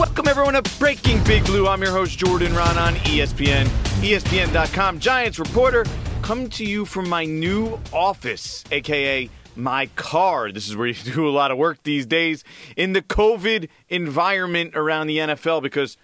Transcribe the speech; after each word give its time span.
Welcome 0.00 0.28
everyone 0.28 0.54
to 0.54 0.62
Breaking 0.78 1.22
Big 1.24 1.44
Blue. 1.44 1.68
I'm 1.68 1.82
your 1.82 1.90
host 1.90 2.18
Jordan 2.18 2.52
Raanan 2.52 2.94
ESPN, 3.00 3.66
ESPN.com. 4.00 4.98
Giants 4.98 5.38
reporter, 5.38 5.84
come 6.22 6.48
to 6.48 6.64
you 6.64 6.86
from 6.86 7.06
my 7.06 7.26
new 7.26 7.78
office, 7.92 8.64
aka 8.70 9.28
my 9.56 9.88
car. 9.96 10.52
This 10.52 10.70
is 10.70 10.74
where 10.74 10.86
you 10.86 10.94
do 11.12 11.28
a 11.28 11.30
lot 11.30 11.50
of 11.50 11.58
work 11.58 11.82
these 11.82 12.06
days 12.06 12.44
in 12.78 12.94
the 12.94 13.02
COVID 13.02 13.68
environment 13.90 14.74
around 14.74 15.08
the 15.08 15.18
NFL 15.18 15.62
because 15.62 15.98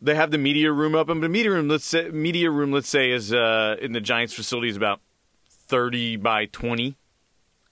they 0.00 0.16
have 0.16 0.32
the 0.32 0.38
media 0.38 0.72
room 0.72 0.96
up, 0.96 1.02
open. 1.02 1.20
But 1.20 1.30
media 1.30 1.52
room, 1.52 1.68
let's 1.68 1.84
say, 1.84 2.08
media 2.08 2.50
room, 2.50 2.72
let's 2.72 2.88
say, 2.88 3.12
is 3.12 3.32
uh, 3.32 3.76
in 3.80 3.92
the 3.92 4.00
Giants 4.00 4.34
facility 4.34 4.68
is 4.68 4.76
about 4.76 5.00
thirty 5.48 6.16
by 6.16 6.46
twenty, 6.46 6.96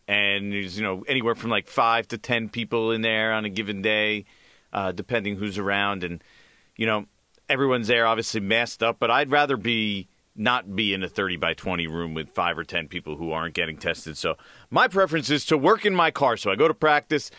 and 0.07 0.53
there's 0.53 0.79
you 0.79 0.85
know 0.85 1.05
anywhere 1.09 1.35
from 1.35 1.51
like 1.51 1.66
five 1.66 2.07
to 2.09 2.19
ten 2.19 2.48
people 2.48 2.93
in 2.93 3.03
there 3.03 3.32
on 3.32 3.45
a 3.45 3.51
given 3.51 3.82
day, 3.82 4.27
uh, 4.75 4.93
depending 4.93 5.37
who's 5.37 5.57
around, 5.57 6.05
and 6.05 6.23
you 6.77 6.87
know 6.87 7.07
everyone's 7.49 7.87
there 7.87 8.07
obviously 8.07 8.41
masked 8.41 8.82
up. 8.82 8.99
But 8.99 9.11
I'd 9.11 9.31
rather 9.31 9.57
be 9.57 10.09
not 10.37 10.75
be 10.75 10.93
in 10.93 11.03
a 11.03 11.09
30 11.09 11.37
by 11.37 11.55
20 11.55 11.87
room 11.87 12.13
with 12.13 12.29
five 12.29 12.59
or 12.59 12.65
10 12.65 12.89
people 12.89 13.17
who 13.17 13.31
aren't 13.31 13.55
getting 13.55 13.77
tested. 13.77 14.17
So 14.17 14.37
my 14.68 14.89
preference 14.89 15.31
is 15.31 15.45
to 15.46 15.57
work 15.57 15.87
in 15.87 15.95
my 15.95 16.11
car. 16.11 16.37
So 16.37 16.51
I 16.51 16.57
go 16.57 16.67
to 16.67 16.75
practice, 16.75 17.31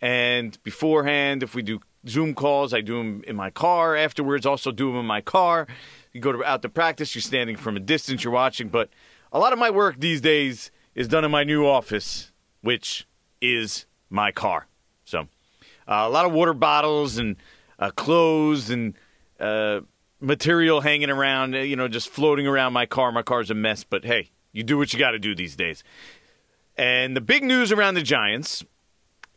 and 0.00 0.62
beforehand, 0.62 1.42
if 1.42 1.54
we 1.54 1.62
do 1.62 1.80
Zoom 2.06 2.34
calls, 2.34 2.74
I 2.74 2.80
do 2.80 2.98
them 2.98 3.22
in 3.26 3.36
my 3.36 3.50
car. 3.50 3.96
Afterwards, 3.96 4.44
also 4.44 4.70
do 4.70 4.88
them 4.88 5.00
in 5.00 5.06
my 5.06 5.20
car. 5.20 5.66
You 6.12 6.20
go 6.20 6.32
to, 6.32 6.44
out 6.44 6.62
to 6.62 6.68
practice, 6.68 7.14
you're 7.14 7.22
standing 7.22 7.56
from 7.56 7.76
a 7.76 7.80
distance, 7.80 8.22
you're 8.22 8.32
watching. 8.32 8.68
But 8.68 8.90
a 9.32 9.38
lot 9.38 9.52
of 9.52 9.58
my 9.58 9.70
work 9.70 9.98
these 9.98 10.20
days 10.20 10.70
is 10.94 11.08
done 11.08 11.24
in 11.24 11.30
my 11.30 11.44
new 11.44 11.66
office, 11.66 12.32
which 12.60 13.06
is 13.40 13.86
my 14.10 14.30
car. 14.30 14.66
Uh, 15.86 16.04
a 16.06 16.10
lot 16.10 16.26
of 16.26 16.32
water 16.32 16.54
bottles 16.54 17.18
and 17.18 17.36
uh, 17.78 17.90
clothes 17.90 18.70
and 18.70 18.94
uh, 19.40 19.80
material 20.20 20.80
hanging 20.80 21.10
around, 21.10 21.54
uh, 21.54 21.58
you 21.58 21.76
know, 21.76 21.88
just 21.88 22.08
floating 22.08 22.46
around 22.46 22.72
my 22.72 22.86
car. 22.86 23.12
My 23.12 23.22
car's 23.22 23.50
a 23.50 23.54
mess, 23.54 23.84
but 23.84 24.04
hey, 24.04 24.30
you 24.52 24.62
do 24.62 24.78
what 24.78 24.92
you 24.92 24.98
got 24.98 25.12
to 25.12 25.18
do 25.18 25.34
these 25.34 25.56
days. 25.56 25.82
And 26.76 27.16
the 27.16 27.20
big 27.20 27.42
news 27.42 27.72
around 27.72 27.94
the 27.94 28.02
Giants 28.02 28.64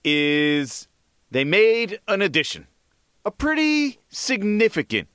is 0.04 0.88
they 1.32 1.44
made 1.44 2.00
an 2.08 2.22
addition, 2.22 2.68
a 3.26 3.32
pretty 3.32 4.00
significant 4.10 5.10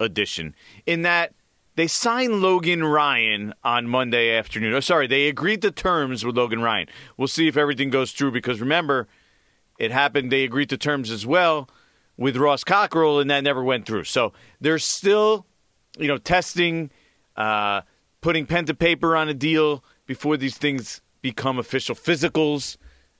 addition, 0.00 0.54
in 0.86 1.02
that 1.02 1.34
they 1.76 1.86
signed 1.86 2.40
Logan 2.40 2.82
Ryan 2.82 3.54
on 3.62 3.86
Monday 3.86 4.36
afternoon. 4.36 4.74
Oh, 4.74 4.80
sorry, 4.80 5.06
they 5.06 5.28
agreed 5.28 5.62
to 5.62 5.70
terms 5.70 6.24
with 6.24 6.36
Logan 6.36 6.62
Ryan. 6.62 6.88
We'll 7.16 7.28
see 7.28 7.46
if 7.46 7.56
everything 7.56 7.90
goes 7.90 8.12
through 8.12 8.32
because 8.32 8.60
remember, 8.60 9.06
it 9.80 9.90
happened, 9.90 10.30
they 10.30 10.44
agreed 10.44 10.68
to 10.68 10.76
terms 10.76 11.10
as 11.10 11.26
well 11.26 11.68
with 12.18 12.36
Ross 12.36 12.62
Cockrell, 12.62 13.18
and 13.18 13.30
that 13.30 13.42
never 13.42 13.64
went 13.64 13.86
through. 13.86 14.04
So 14.04 14.34
they're 14.60 14.78
still, 14.78 15.46
you 15.98 16.06
know, 16.06 16.18
testing, 16.18 16.90
uh, 17.34 17.80
putting 18.20 18.44
pen 18.44 18.66
to 18.66 18.74
paper 18.74 19.16
on 19.16 19.30
a 19.30 19.34
deal 19.34 19.82
before 20.04 20.36
these 20.36 20.58
things 20.58 21.00
become 21.22 21.58
official 21.58 21.94
physicals. 21.94 22.76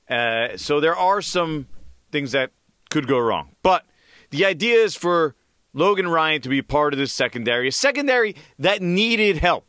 Uh, 0.07 0.55
so 0.55 0.79
there 0.79 0.95
are 0.95 1.19
some 1.19 1.65
things 2.11 2.31
that 2.33 2.51
could 2.91 3.07
go 3.07 3.17
wrong. 3.17 3.55
But 3.63 3.87
the 4.29 4.45
idea 4.45 4.75
is 4.75 4.95
for 4.95 5.35
Logan 5.73 6.07
Ryan 6.07 6.41
to 6.41 6.49
be 6.49 6.61
part 6.61 6.93
of 6.93 6.99
this 6.99 7.11
secondary, 7.11 7.69
a 7.69 7.71
secondary 7.71 8.35
that 8.59 8.83
needed 8.83 9.37
help. 9.37 9.65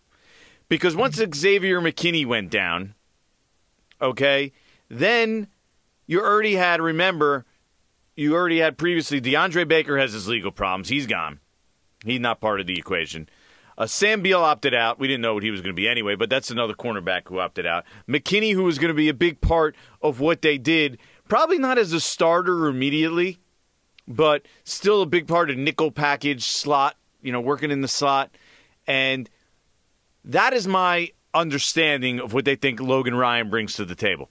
Because 0.69 0.95
once 0.95 1.17
Xavier 1.17 1.81
McKinney 1.81 2.27
went 2.27 2.51
down, 2.51 2.95
okay, 4.01 4.53
then 4.91 5.49
you 6.13 6.21
already 6.21 6.55
had, 6.57 6.83
remember, 6.83 7.47
you 8.15 8.35
already 8.35 8.59
had 8.59 8.77
previously 8.77 9.19
DeAndre 9.19 9.67
Baker 9.67 9.97
has 9.99 10.13
his 10.13 10.29
legal 10.29 10.53
problems. 10.53 10.91
He's 10.91 11.07
gone. 11.07 11.41
He's 12.05 12.21
not 12.21 12.39
part 12.39 12.61
of 12.61 12.67
the 12.67 12.79
equation. 12.79 13.31
Uh, 13.79 13.87
Sam 13.87 14.21
Beal 14.21 14.43
opted 14.43 14.75
out. 14.75 14.99
We 14.99 15.09
didn't 15.09 15.23
know 15.23 15.33
what 15.33 15.43
he 15.43 15.51
was 15.51 15.63
going 15.63 15.75
to 15.75 15.81
be 15.81 15.89
anyway, 15.89 16.15
but 16.15 16.29
that's 16.29 16.51
another 16.51 16.75
cornerback 16.75 17.29
who 17.29 17.41
opted 17.41 17.65
out. 17.65 17.85
McKinney, 18.07 18.53
who 18.53 18.65
was 18.65 18.79
going 18.79 18.91
to 18.91 18.95
be 18.95 19.09
a 19.09 19.15
big 19.15 19.41
part 19.41 19.75
of 20.03 20.21
what 20.21 20.43
they 20.43 20.59
did, 20.59 20.99
probably 21.29 21.59
not 21.59 21.79
as 21.79 21.95
a 21.95 22.01
starter 22.01 22.67
immediately, 22.67 23.39
but 24.07 24.45
still 24.65 25.01
a 25.01 25.07
big 25.07 25.27
part 25.27 25.49
of 25.49 25.57
nickel 25.57 25.91
package 25.91 26.45
slot, 26.45 26.97
you 27.23 27.33
know, 27.33 27.41
working 27.41 27.71
in 27.71 27.81
the 27.81 27.89
slot. 27.89 28.31
And 28.87 29.31
that 30.27 30.53
is 30.53 30.69
my 30.69 31.13
understanding 31.33 32.21
of 32.21 32.35
what 32.35 32.45
they 32.45 32.57
think 32.57 32.81
Logan 32.81 33.15
Ryan 33.15 33.49
brings 33.49 33.73
to 33.77 33.87
the 33.87 33.95
table. 33.95 34.29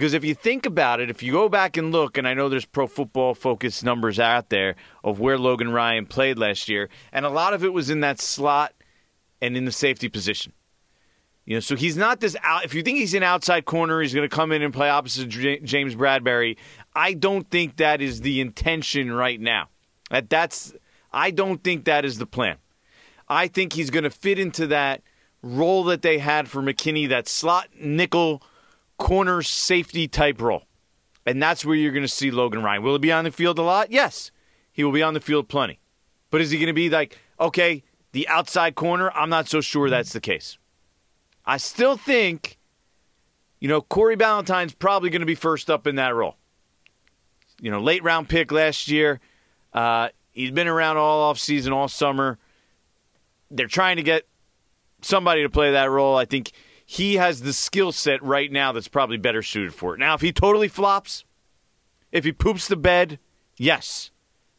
Because 0.00 0.14
if 0.14 0.24
you 0.24 0.34
think 0.34 0.64
about 0.64 1.00
it, 1.00 1.10
if 1.10 1.22
you 1.22 1.30
go 1.30 1.50
back 1.50 1.76
and 1.76 1.92
look, 1.92 2.16
and 2.16 2.26
I 2.26 2.32
know 2.32 2.48
there's 2.48 2.64
pro 2.64 2.86
football 2.86 3.34
focused 3.34 3.84
numbers 3.84 4.18
out 4.18 4.48
there 4.48 4.76
of 5.04 5.20
where 5.20 5.36
Logan 5.36 5.72
Ryan 5.72 6.06
played 6.06 6.38
last 6.38 6.70
year, 6.70 6.88
and 7.12 7.26
a 7.26 7.28
lot 7.28 7.52
of 7.52 7.64
it 7.64 7.74
was 7.74 7.90
in 7.90 8.00
that 8.00 8.18
slot 8.18 8.72
and 9.42 9.58
in 9.58 9.66
the 9.66 9.72
safety 9.72 10.08
position. 10.08 10.54
You 11.44 11.56
know, 11.56 11.60
so 11.60 11.76
he's 11.76 11.98
not 11.98 12.20
this 12.20 12.34
out. 12.42 12.64
If 12.64 12.72
you 12.72 12.82
think 12.82 12.96
he's 12.96 13.12
an 13.12 13.22
outside 13.22 13.66
corner, 13.66 14.00
he's 14.00 14.14
going 14.14 14.26
to 14.26 14.34
come 14.34 14.52
in 14.52 14.62
and 14.62 14.72
play 14.72 14.88
opposite 14.88 15.28
James 15.28 15.94
Bradberry. 15.94 16.56
I 16.96 17.12
don't 17.12 17.50
think 17.50 17.76
that 17.76 18.00
is 18.00 18.22
the 18.22 18.40
intention 18.40 19.12
right 19.12 19.38
now. 19.38 19.68
That 20.08 20.30
that's 20.30 20.72
I 21.12 21.30
don't 21.30 21.62
think 21.62 21.84
that 21.84 22.06
is 22.06 22.16
the 22.16 22.24
plan. 22.24 22.56
I 23.28 23.48
think 23.48 23.74
he's 23.74 23.90
going 23.90 24.04
to 24.04 24.10
fit 24.10 24.38
into 24.38 24.66
that 24.68 25.02
role 25.42 25.84
that 25.84 26.00
they 26.00 26.16
had 26.16 26.48
for 26.48 26.62
McKinney, 26.62 27.06
that 27.10 27.28
slot 27.28 27.68
nickel 27.78 28.42
corner 29.00 29.40
safety 29.42 30.06
type 30.06 30.40
role. 30.40 30.64
And 31.26 31.42
that's 31.42 31.64
where 31.64 31.74
you're 31.74 31.92
going 31.92 32.04
to 32.04 32.08
see 32.08 32.30
Logan 32.30 32.62
Ryan. 32.62 32.82
Will 32.82 32.92
he 32.92 32.98
be 32.98 33.10
on 33.10 33.24
the 33.24 33.32
field 33.32 33.58
a 33.58 33.62
lot? 33.62 33.90
Yes. 33.90 34.30
He 34.72 34.84
will 34.84 34.92
be 34.92 35.02
on 35.02 35.14
the 35.14 35.20
field 35.20 35.48
plenty. 35.48 35.80
But 36.30 36.40
is 36.40 36.50
he 36.50 36.58
going 36.58 36.68
to 36.68 36.72
be 36.72 36.90
like, 36.90 37.18
okay, 37.40 37.82
the 38.12 38.28
outside 38.28 38.74
corner? 38.76 39.10
I'm 39.12 39.30
not 39.30 39.48
so 39.48 39.60
sure 39.60 39.90
that's 39.90 40.12
the 40.12 40.20
case. 40.20 40.58
I 41.44 41.56
still 41.56 41.96
think, 41.96 42.58
you 43.58 43.68
know, 43.68 43.80
Corey 43.80 44.16
Ballentine's 44.16 44.74
probably 44.74 45.10
going 45.10 45.20
to 45.20 45.26
be 45.26 45.34
first 45.34 45.70
up 45.70 45.86
in 45.86 45.96
that 45.96 46.14
role. 46.14 46.36
You 47.60 47.70
know, 47.70 47.80
late 47.80 48.04
round 48.04 48.28
pick 48.28 48.52
last 48.52 48.88
year. 48.88 49.20
Uh, 49.72 50.10
he's 50.32 50.50
been 50.50 50.68
around 50.68 50.98
all 50.98 51.22
off 51.22 51.38
season, 51.38 51.72
all 51.72 51.88
summer. 51.88 52.38
They're 53.50 53.66
trying 53.66 53.96
to 53.96 54.02
get 54.02 54.26
somebody 55.02 55.42
to 55.42 55.50
play 55.50 55.72
that 55.72 55.90
role. 55.90 56.16
I 56.16 56.26
think 56.26 56.52
he 56.92 57.14
has 57.14 57.42
the 57.42 57.52
skill 57.52 57.92
set 57.92 58.20
right 58.20 58.50
now 58.50 58.72
that's 58.72 58.88
probably 58.88 59.16
better 59.16 59.44
suited 59.44 59.72
for 59.72 59.94
it. 59.94 60.00
Now, 60.00 60.14
if 60.14 60.22
he 60.22 60.32
totally 60.32 60.66
flops, 60.66 61.24
if 62.10 62.24
he 62.24 62.32
poops 62.32 62.66
the 62.66 62.74
bed, 62.74 63.20
yes, 63.56 64.10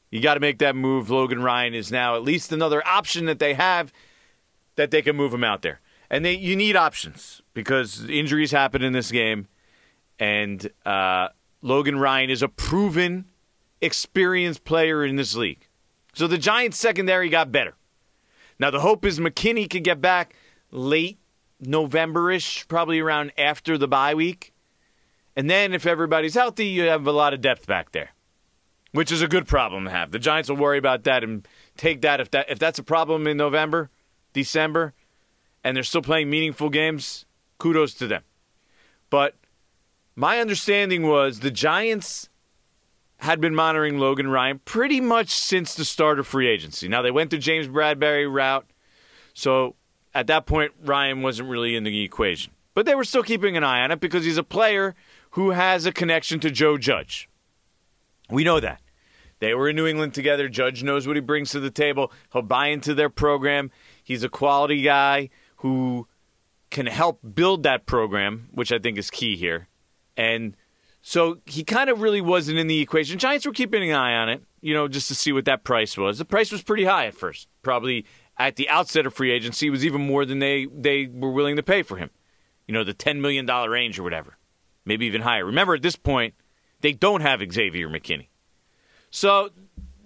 you 0.09 0.21
got 0.21 0.35
to 0.35 0.39
make 0.39 0.59
that 0.59 0.73
move. 0.73 1.09
Logan 1.09 1.43
Ryan 1.43 1.73
is 1.73 1.91
now 1.91 2.15
at 2.15 2.23
least 2.23 2.53
another 2.53 2.81
option 2.87 3.25
that 3.25 3.39
they 3.39 3.53
have 3.55 3.91
that 4.77 4.91
they 4.91 5.01
can 5.01 5.17
move 5.17 5.33
him 5.33 5.43
out 5.43 5.61
there. 5.61 5.81
And 6.09 6.23
they, 6.23 6.37
you 6.37 6.55
need 6.55 6.77
options 6.77 7.41
because 7.53 8.09
injuries 8.09 8.51
happen 8.51 8.81
in 8.81 8.93
this 8.93 9.11
game, 9.11 9.49
and 10.17 10.71
uh, 10.85 11.27
Logan 11.61 11.99
Ryan 11.99 12.29
is 12.29 12.41
a 12.41 12.47
proven, 12.47 13.25
experienced 13.81 14.63
player 14.63 15.03
in 15.03 15.17
this 15.17 15.35
league. 15.35 15.67
So 16.13 16.27
the 16.27 16.37
Giants 16.37 16.77
secondary 16.77 17.27
got 17.27 17.51
better. 17.51 17.73
Now 18.57 18.71
the 18.71 18.79
hope 18.79 19.03
is 19.03 19.19
McKinney 19.19 19.69
could 19.69 19.83
get 19.83 19.99
back 19.99 20.33
late 20.71 21.17
November-ish, 21.61 22.67
probably 22.67 22.99
around 22.99 23.31
after 23.37 23.77
the 23.77 23.87
bye 23.87 24.13
week. 24.13 24.53
And 25.35 25.49
then 25.49 25.73
if 25.73 25.85
everybody's 25.85 26.33
healthy, 26.33 26.65
you 26.65 26.83
have 26.83 27.07
a 27.07 27.11
lot 27.11 27.33
of 27.33 27.41
depth 27.41 27.67
back 27.67 27.91
there. 27.91 28.09
Which 28.91 29.11
is 29.11 29.21
a 29.21 29.27
good 29.27 29.47
problem 29.47 29.85
to 29.85 29.91
have. 29.91 30.11
The 30.11 30.19
Giants 30.19 30.49
will 30.49 30.57
worry 30.57 30.77
about 30.77 31.05
that 31.05 31.23
and 31.23 31.47
take 31.77 32.01
that 32.01 32.19
if 32.19 32.29
that 32.31 32.49
if 32.49 32.59
that's 32.59 32.77
a 32.77 32.83
problem 32.83 33.25
in 33.25 33.37
November, 33.37 33.89
December, 34.33 34.93
and 35.63 35.77
they're 35.77 35.83
still 35.83 36.01
playing 36.01 36.29
meaningful 36.29 36.69
games, 36.69 37.25
kudos 37.57 37.93
to 37.95 38.07
them. 38.07 38.23
But 39.09 39.35
my 40.15 40.39
understanding 40.39 41.07
was 41.07 41.39
the 41.39 41.51
Giants 41.51 42.27
had 43.17 43.39
been 43.39 43.55
monitoring 43.55 43.97
Logan 43.97 44.29
Ryan 44.29 44.59
pretty 44.65 44.99
much 44.99 45.29
since 45.29 45.73
the 45.73 45.85
start 45.85 46.19
of 46.19 46.27
free 46.27 46.49
agency. 46.49 46.89
Now 46.89 47.01
they 47.01 47.11
went 47.11 47.29
the 47.29 47.37
James 47.37 47.67
Bradberry 47.69 48.29
route, 48.29 48.65
so 49.33 49.75
at 50.13 50.27
that 50.27 50.45
point 50.45 50.71
Ryan 50.83 51.21
wasn't 51.21 51.49
really 51.49 51.75
in 51.75 51.83
the 51.83 52.03
equation. 52.03 52.53
But 52.73 52.85
they 52.85 52.95
were 52.95 53.03
still 53.03 53.23
keeping 53.23 53.57
an 53.57 53.63
eye 53.63 53.81
on 53.81 53.91
it 53.91 53.99
because 53.99 54.23
he's 54.23 54.37
a 54.37 54.43
player 54.43 54.95
who 55.31 55.51
has 55.51 55.85
a 55.85 55.91
connection 55.91 56.39
to 56.41 56.51
Joe 56.51 56.77
Judge. 56.77 57.29
We 58.29 58.43
know 58.43 58.59
that. 58.59 58.81
They 59.39 59.53
were 59.55 59.69
in 59.69 59.75
New 59.75 59.87
England 59.87 60.13
together. 60.13 60.47
Judge 60.47 60.83
knows 60.83 61.07
what 61.07 61.17
he 61.17 61.21
brings 61.21 61.51
to 61.51 61.59
the 61.59 61.71
table. 61.71 62.11
He'll 62.31 62.43
buy 62.43 62.67
into 62.67 62.93
their 62.93 63.09
program. 63.09 63.71
He's 64.03 64.23
a 64.23 64.29
quality 64.29 64.83
guy 64.83 65.29
who 65.57 66.07
can 66.69 66.85
help 66.85 67.19
build 67.35 67.63
that 67.63 67.85
program, 67.85 68.49
which 68.51 68.71
I 68.71 68.79
think 68.79 68.97
is 68.97 69.09
key 69.09 69.35
here. 69.35 69.67
And 70.15 70.55
so 71.01 71.39
he 71.45 71.63
kind 71.63 71.89
of 71.89 72.01
really 72.01 72.21
wasn't 72.21 72.59
in 72.59 72.67
the 72.67 72.79
equation. 72.79 73.17
Giants 73.17 73.45
were 73.45 73.51
keeping 73.51 73.89
an 73.89 73.95
eye 73.95 74.15
on 74.15 74.29
it, 74.29 74.43
you 74.61 74.73
know, 74.73 74.87
just 74.87 75.07
to 75.07 75.15
see 75.15 75.31
what 75.31 75.45
that 75.45 75.63
price 75.63 75.97
was. 75.97 76.19
The 76.19 76.25
price 76.25 76.51
was 76.51 76.61
pretty 76.61 76.85
high 76.85 77.07
at 77.07 77.15
first. 77.15 77.47
Probably 77.63 78.05
at 78.47 78.55
the 78.55 78.69
outset 78.69 79.05
of 79.05 79.13
free 79.13 79.31
agency 79.31 79.69
was 79.69 79.85
even 79.85 80.01
more 80.01 80.25
than 80.25 80.39
they, 80.39 80.65
they 80.65 81.07
were 81.07 81.31
willing 81.31 81.55
to 81.57 81.63
pay 81.63 81.83
for 81.83 81.97
him. 81.97 82.09
You 82.67 82.73
know, 82.73 82.83
the 82.83 82.93
$10 82.93 83.19
million 83.19 83.45
range 83.45 83.99
or 83.99 84.03
whatever. 84.03 84.37
Maybe 84.85 85.05
even 85.05 85.21
higher. 85.21 85.45
Remember, 85.45 85.75
at 85.75 85.81
this 85.81 85.95
point, 85.95 86.33
they 86.81 86.93
don't 86.93 87.21
have 87.21 87.41
Xavier 87.51 87.87
McKinney. 87.87 88.27
So 89.11 89.49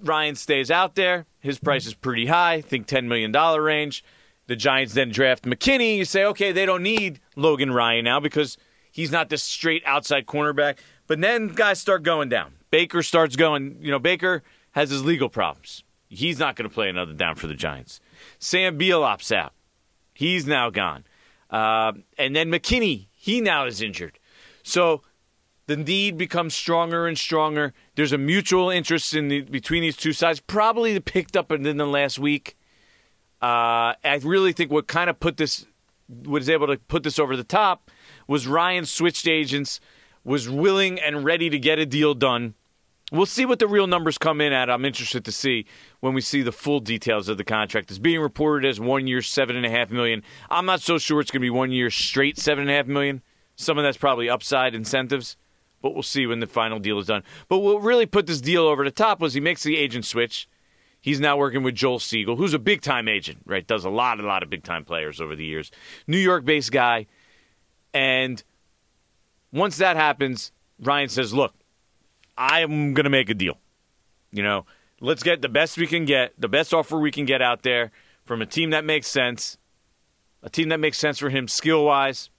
Ryan 0.04 0.36
stays 0.36 0.70
out 0.70 0.96
there. 0.96 1.26
His 1.40 1.60
price 1.60 1.86
is 1.86 1.94
pretty 1.94 2.26
high, 2.26 2.54
I 2.54 2.62
think 2.62 2.88
$10 2.88 3.06
million 3.06 3.32
range. 3.32 4.04
The 4.48 4.56
Giants 4.56 4.94
then 4.94 5.12
draft 5.12 5.46
McKinney. 5.46 5.98
You 5.98 6.06
say, 6.06 6.26
okay, 6.26 6.52
they 6.52 6.66
don't 6.66 6.84
need 6.84 7.20
Logan 7.36 7.72
Ryan 7.72 8.06
now 8.06 8.20
because 8.20 8.58
he's 8.92 9.12
not 9.12 9.30
this 9.30 9.44
straight 9.44 9.84
outside 9.86 10.26
cornerback. 10.26 10.78
But 11.08 11.22
then 11.22 11.48
guys 11.48 11.80
start 11.80 12.04
going 12.04 12.30
down. 12.30 12.54
Baker 12.70 13.02
starts 13.02 13.36
going, 13.36 13.78
you 13.80 13.92
know, 13.92 14.00
Baker 14.00 14.44
has 14.72 14.90
his 14.90 15.06
legal 15.06 15.30
problems. 15.30 15.84
He's 16.10 16.40
not 16.40 16.56
going 16.56 16.70
to 16.70 16.74
play 16.74 16.90
another 16.90 17.14
down 17.14 17.36
for 17.36 17.48
the 17.48 17.54
Giants. 17.54 18.00
Sam 18.40 18.78
Beal 18.78 19.02
opts 19.02 19.36
out. 19.36 19.54
He's 20.14 20.46
now 20.46 20.70
gone. 20.70 21.04
Uh, 21.50 21.94
and 22.18 22.36
then 22.36 22.50
McKinney, 22.50 23.08
he 23.12 23.42
now 23.42 23.66
is 23.66 23.82
injured. 23.82 24.20
So 24.64 25.02
the 25.68 25.78
need 25.78 26.18
becomes 26.18 26.54
stronger 26.54 27.08
and 27.08 27.18
stronger. 27.18 27.74
There's 27.96 28.14
a 28.14 28.18
mutual 28.18 28.70
interest 28.70 29.14
in 29.14 29.28
the, 29.28 29.42
between 29.42 29.82
these 29.82 29.98
two 29.98 30.14
sides, 30.14 30.40
probably 30.40 31.00
picked 31.00 31.36
up 31.36 31.52
in 31.52 31.64
the 31.64 31.86
last 31.86 32.20
week. 32.20 32.58
Uh, 33.42 33.94
I 34.04 34.20
really 34.24 34.54
think 34.54 34.72
what 34.72 34.88
kind 34.88 35.10
of 35.10 35.20
put 35.20 35.38
this, 35.38 35.66
was 36.08 36.50
able 36.50 36.68
to 36.68 36.78
put 36.78 37.04
this 37.04 37.20
over 37.20 37.36
the 37.36 37.44
top, 37.44 37.92
was 38.28 38.48
Ryan 38.48 38.86
switched 38.86 39.28
agents, 39.28 39.80
was 40.24 40.50
willing 40.50 41.00
and 41.00 41.24
ready 41.24 41.50
to 41.50 41.60
get 41.60 41.78
a 41.78 41.86
deal 41.86 42.14
done. 42.14 42.56
We'll 43.12 43.28
see 43.28 43.46
what 43.46 43.60
the 43.60 43.68
real 43.68 43.86
numbers 43.86 44.18
come 44.18 44.42
in 44.42 44.52
at. 44.52 44.70
I'm 44.70 44.84
interested 44.84 45.26
to 45.26 45.32
see 45.32 45.66
when 46.00 46.14
we 46.14 46.22
see 46.22 46.42
the 46.42 46.52
full 46.52 46.80
details 46.80 47.30
of 47.30 47.38
the 47.38 47.44
contract. 47.44 47.92
It's 47.92 48.00
being 48.00 48.20
reported 48.20 48.68
as 48.68 48.80
one 48.80 49.06
year, 49.06 49.22
seven 49.22 49.56
and 49.56 49.66
a 49.66 49.70
half 49.70 49.92
million. 49.92 50.24
I'm 50.50 50.66
not 50.66 50.82
so 50.82 50.98
sure 50.98 51.22
it's 51.22 51.30
going 51.30 51.42
to 51.42 51.46
be 51.46 51.52
one 51.52 51.72
year 51.72 51.92
straight, 51.92 52.38
seven 52.38 52.64
and 52.64 52.72
a 52.72 52.74
half 52.74 52.88
million. 52.88 53.22
Some 53.56 53.78
of 53.78 53.84
that's 53.84 53.98
probably 53.98 54.30
upside 54.30 54.74
incentives 54.74 55.38
but 55.86 55.94
we'll 55.94 56.02
see 56.02 56.26
when 56.26 56.40
the 56.40 56.48
final 56.48 56.80
deal 56.80 56.98
is 56.98 57.06
done. 57.06 57.22
But 57.48 57.60
what 57.60 57.84
really 57.84 58.08
put 58.08 58.26
this 58.26 58.42
deal 58.42 58.64
over 58.64 58.84
the 58.84 58.90
top 58.90 59.20
was 59.20 59.36
he 59.36 59.40
makes 59.40 59.62
the 59.62 59.78
agent 59.78 60.04
switch. 60.04 60.50
He's 61.00 61.20
now 61.20 61.38
working 61.38 61.62
with 61.62 61.76
Joel 61.76 62.00
Segal, 62.00 62.38
who's 62.38 62.56
a 62.56 62.60
big 62.60 62.82
time 62.82 63.08
agent, 63.08 63.38
right? 63.46 63.68
Does 63.68 63.86
a 63.86 63.92
lot, 63.92 64.20
a 64.20 64.24
lot 64.24 64.42
of 64.42 64.50
big 64.50 64.64
time 64.64 64.84
players 64.84 65.22
over 65.22 65.36
the 65.36 65.46
years. 65.46 65.70
New 66.08 66.18
York 66.18 66.44
based 66.44 66.72
guy. 66.72 67.06
And 67.94 68.44
once 69.54 69.78
that 69.78 69.96
happens, 69.96 70.52
Ryan 70.80 71.08
says, 71.08 71.36
Look, 71.36 71.54
I'm 72.38 72.94
going 72.94 73.06
to 73.06 73.10
make 73.10 73.30
a 73.30 73.34
deal. 73.34 73.58
You 74.32 74.44
know, 74.44 74.66
let's 75.00 75.24
get 75.24 75.42
the 75.42 75.50
best 75.50 75.78
we 75.78 75.88
can 75.88 76.06
get, 76.06 76.34
the 76.40 76.48
best 76.48 76.74
offer 76.74 77.00
we 77.00 77.12
can 77.12 77.26
get 77.26 77.42
out 77.42 77.64
there 77.64 77.92
from 78.26 78.42
a 78.42 78.46
team 78.46 78.72
that 78.72 78.84
makes 78.84 79.08
sense, 79.08 79.58
a 80.44 80.50
team 80.50 80.70
that 80.70 80.80
makes 80.80 80.98
sense 80.98 81.20
for 81.20 81.30
him 81.30 81.48
skill 81.48 81.86
wise. 81.86 82.30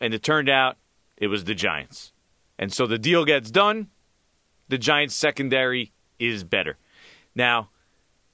And 0.00 0.14
it 0.14 0.22
turned 0.22 0.48
out 0.48 0.76
it 1.16 1.28
was 1.28 1.44
the 1.44 1.54
Giants. 1.54 2.12
And 2.58 2.72
so 2.72 2.86
the 2.86 2.98
deal 2.98 3.24
gets 3.24 3.50
done. 3.50 3.88
The 4.68 4.78
Giants' 4.78 5.14
secondary 5.14 5.92
is 6.18 6.44
better. 6.44 6.78
Now, 7.34 7.70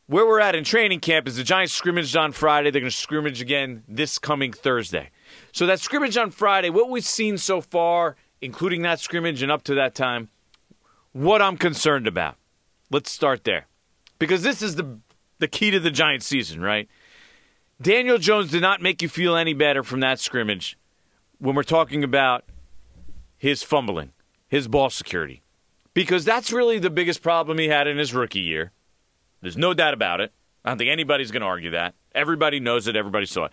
where 0.07 0.27
we're 0.27 0.41
at 0.41 0.57
in 0.57 0.65
training 0.65 1.01
camp 1.01 1.29
is 1.29 1.37
the 1.37 1.45
Giants 1.45 1.73
scrimmaged 1.73 2.17
on 2.17 2.33
Friday. 2.33 2.71
They're 2.71 2.81
going 2.81 2.91
to 2.91 2.97
scrimmage 2.97 3.41
again 3.41 3.85
this 3.87 4.19
coming 4.19 4.53
Thursday. 4.53 5.11
So 5.53 5.67
that 5.67 5.81
scrimmage 5.81 6.17
on 6.17 6.31
Friday, 6.31 6.69
what 6.71 6.91
we've 6.91 7.05
seen 7.05 7.39
so 7.39 7.61
far, 7.61 8.17
including 8.41 8.83
that 8.83 9.01
scrimmage 9.01 9.43
and 9.43 9.53
up 9.53 9.62
to 9.65 9.75
that 9.77 9.95
time, 9.95 10.29
what 11.12 11.43
I'm 11.43 11.57
concerned 11.57 12.07
about. 12.07 12.37
Let's 12.91 13.11
start 13.11 13.45
there. 13.45 13.67
Because 14.19 14.43
this 14.43 14.62
is 14.62 14.77
the 14.77 14.99
the 15.39 15.49
key 15.49 15.71
to 15.71 15.81
the 15.81 15.91
Giants 15.91 16.27
season, 16.27 16.61
right? 16.61 16.89
Daniel 17.81 18.19
Jones 18.19 18.51
did 18.51 18.61
not 18.61 18.83
make 18.83 19.01
you 19.01 19.09
feel 19.09 19.37
any 19.37 19.55
better 19.55 19.83
from 19.83 20.01
that 20.01 20.21
scrimmage 20.21 20.77
when 21.39 21.55
we're 21.55 21.62
talking 21.62 22.05
about 22.05 22.45
his 23.39 23.62
fumbling, 23.62 24.12
his 24.49 24.69
ball 24.69 24.91
security, 24.91 25.43
because 25.95 26.27
that's 26.27 26.53
really 26.53 26.79
the 26.79 26.91
biggest 26.91 27.23
problem 27.23 27.57
he 27.57 27.69
had 27.69 27.87
in 27.87 27.97
his 27.97 28.12
rookie 28.12 28.41
year. 28.41 28.73
There's 29.41 29.57
no 29.57 29.73
doubt 29.73 29.95
about 29.95 30.21
it. 30.21 30.31
I 30.62 30.69
don't 30.69 30.77
think 30.77 30.91
anybody's 30.91 31.31
going 31.31 31.41
to 31.41 31.47
argue 31.47 31.71
that. 31.71 31.95
Everybody 32.15 32.61
knows 32.61 32.87
it, 32.87 32.97
everybody 32.97 33.25
saw 33.25 33.47
it. 33.47 33.53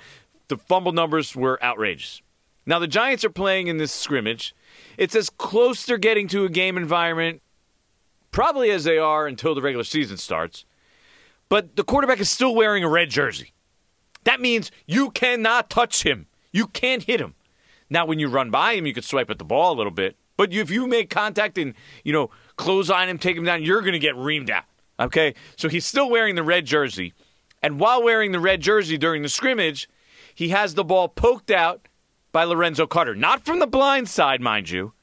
The 0.49 0.57
fumble 0.57 0.91
numbers 0.91 1.33
were 1.33 1.63
outrageous. 1.63 2.21
Now, 2.65 2.79
the 2.79 2.87
Giants 2.87 3.23
are 3.23 3.29
playing 3.29 3.67
in 3.67 3.77
this 3.77 3.93
scrimmage. 3.93 4.53
It's 4.97 5.15
as 5.15 5.29
close 5.29 5.85
they're 5.85 5.97
getting 5.97 6.27
to 6.29 6.43
a 6.43 6.49
game 6.49 6.75
environment, 6.75 7.41
probably 8.37 8.69
as 8.69 8.83
they 8.83 8.99
are 8.99 9.25
until 9.25 9.55
the 9.55 9.61
regular 9.63 9.83
season 9.83 10.15
starts. 10.15 10.63
But 11.49 11.75
the 11.75 11.83
quarterback 11.83 12.19
is 12.19 12.29
still 12.29 12.53
wearing 12.53 12.83
a 12.83 12.87
red 12.87 13.09
jersey. 13.09 13.51
That 14.25 14.39
means 14.39 14.69
you 14.85 15.09
cannot 15.09 15.71
touch 15.71 16.03
him. 16.03 16.27
You 16.51 16.67
can't 16.67 17.01
hit 17.01 17.19
him. 17.19 17.33
Now, 17.89 18.05
when 18.05 18.19
you 18.19 18.27
run 18.27 18.51
by 18.51 18.73
him, 18.73 18.85
you 18.85 18.93
could 18.93 19.05
swipe 19.05 19.31
at 19.31 19.39
the 19.39 19.43
ball 19.43 19.73
a 19.73 19.77
little 19.77 19.91
bit. 19.91 20.17
But 20.37 20.53
if 20.53 20.69
you 20.69 20.85
make 20.85 21.09
contact 21.09 21.57
and, 21.57 21.73
you 22.03 22.13
know, 22.13 22.29
close 22.57 22.91
on 22.91 23.09
him, 23.09 23.17
take 23.17 23.35
him 23.35 23.43
down, 23.43 23.63
you're 23.63 23.81
going 23.81 23.93
to 23.93 23.99
get 23.99 24.13
reamed 24.13 24.51
out. 24.51 24.65
Okay? 24.99 25.33
So 25.55 25.67
he's 25.67 25.87
still 25.87 26.07
wearing 26.07 26.35
the 26.35 26.43
red 26.43 26.67
jersey. 26.67 27.15
And 27.63 27.79
while 27.79 28.03
wearing 28.03 28.33
the 28.33 28.39
red 28.39 28.61
jersey 28.61 28.99
during 28.99 29.23
the 29.23 29.29
scrimmage, 29.29 29.89
he 30.35 30.49
has 30.49 30.75
the 30.75 30.83
ball 30.83 31.07
poked 31.07 31.49
out 31.49 31.87
by 32.31 32.43
Lorenzo 32.43 32.85
Carter. 32.85 33.15
Not 33.15 33.43
from 33.43 33.57
the 33.57 33.65
blind 33.65 34.09
side, 34.09 34.41
mind 34.41 34.69
you, 34.69 34.93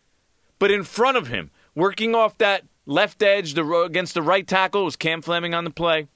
but 0.60 0.70
in 0.70 0.84
front 0.84 1.16
of 1.16 1.26
him, 1.26 1.50
working 1.75 2.14
off 2.14 2.38
that 2.38 2.62
left 2.86 3.22
edge 3.22 3.54
the, 3.54 3.66
against 3.82 4.14
the 4.14 4.22
right 4.22 4.46
tackle. 4.46 4.84
Was 4.84 4.96
Cam 4.96 5.22
Fleming 5.22 5.54
on 5.54 5.64
the 5.64 5.70
play. 5.70 6.08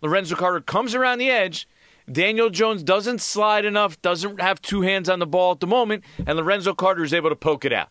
Lorenzo 0.00 0.36
Carter 0.36 0.60
comes 0.60 0.94
around 0.94 1.18
the 1.18 1.30
edge 1.30 1.66
Daniel 2.10 2.48
Jones 2.48 2.82
doesn't 2.82 3.20
slide 3.20 3.64
enough, 3.64 4.00
doesn't 4.00 4.40
have 4.40 4.62
two 4.62 4.82
hands 4.82 5.08
on 5.08 5.18
the 5.18 5.26
ball 5.26 5.52
at 5.52 5.60
the 5.60 5.66
moment, 5.66 6.04
and 6.26 6.38
Lorenzo 6.38 6.74
Carter 6.74 7.04
is 7.04 7.12
able 7.12 7.28
to 7.28 7.36
poke 7.36 7.64
it 7.64 7.72
out 7.72 7.90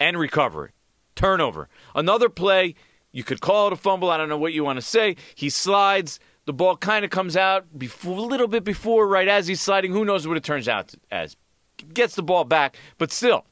and 0.00 0.18
recover 0.18 0.66
it. 0.66 0.72
Turnover. 1.14 1.68
Another 1.94 2.28
play, 2.28 2.74
you 3.12 3.24
could 3.24 3.40
call 3.40 3.66
it 3.66 3.72
a 3.72 3.76
fumble. 3.76 4.10
I 4.10 4.16
don't 4.16 4.28
know 4.28 4.38
what 4.38 4.52
you 4.52 4.64
want 4.64 4.78
to 4.78 4.82
say. 4.82 5.16
He 5.34 5.50
slides. 5.50 6.20
The 6.46 6.52
ball 6.52 6.76
kind 6.76 7.04
of 7.04 7.10
comes 7.10 7.36
out 7.36 7.78
before, 7.78 8.16
a 8.16 8.22
little 8.22 8.48
bit 8.48 8.64
before, 8.64 9.06
right 9.06 9.28
as 9.28 9.46
he's 9.46 9.60
sliding. 9.60 9.92
Who 9.92 10.04
knows 10.04 10.26
what 10.26 10.36
it 10.36 10.44
turns 10.44 10.68
out 10.68 10.94
as? 11.10 11.36
Gets 11.92 12.14
the 12.14 12.22
ball 12.22 12.44
back, 12.44 12.76
but 12.96 13.12
still, 13.12 13.44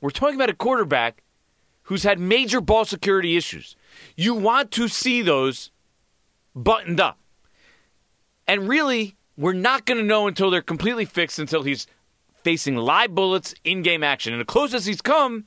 we're 0.00 0.10
talking 0.10 0.34
about 0.34 0.50
a 0.50 0.54
quarterback 0.54 1.21
who's 1.92 2.04
had 2.04 2.18
major 2.18 2.58
ball 2.62 2.86
security 2.86 3.36
issues. 3.36 3.76
You 4.16 4.32
want 4.32 4.70
to 4.70 4.88
see 4.88 5.20
those 5.20 5.70
buttoned 6.54 6.98
up. 6.98 7.18
And 8.48 8.66
really, 8.66 9.14
we're 9.36 9.52
not 9.52 9.84
going 9.84 9.98
to 9.98 10.02
know 10.02 10.26
until 10.26 10.48
they're 10.48 10.62
completely 10.62 11.04
fixed 11.04 11.38
until 11.38 11.64
he's 11.64 11.86
facing 12.44 12.76
live 12.76 13.14
bullets 13.14 13.54
in 13.62 13.82
game 13.82 14.02
action. 14.02 14.32
And 14.32 14.40
the 14.40 14.46
closest 14.46 14.86
he's 14.86 15.02
come, 15.02 15.44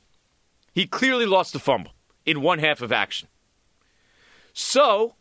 he 0.71 0.85
clearly 0.85 1.25
lost 1.25 1.51
the 1.51 1.57
fumble 1.57 1.93
in 2.27 2.43
one 2.43 2.59
half 2.59 2.79
of 2.83 2.91
action. 2.91 3.27
So 4.53 5.15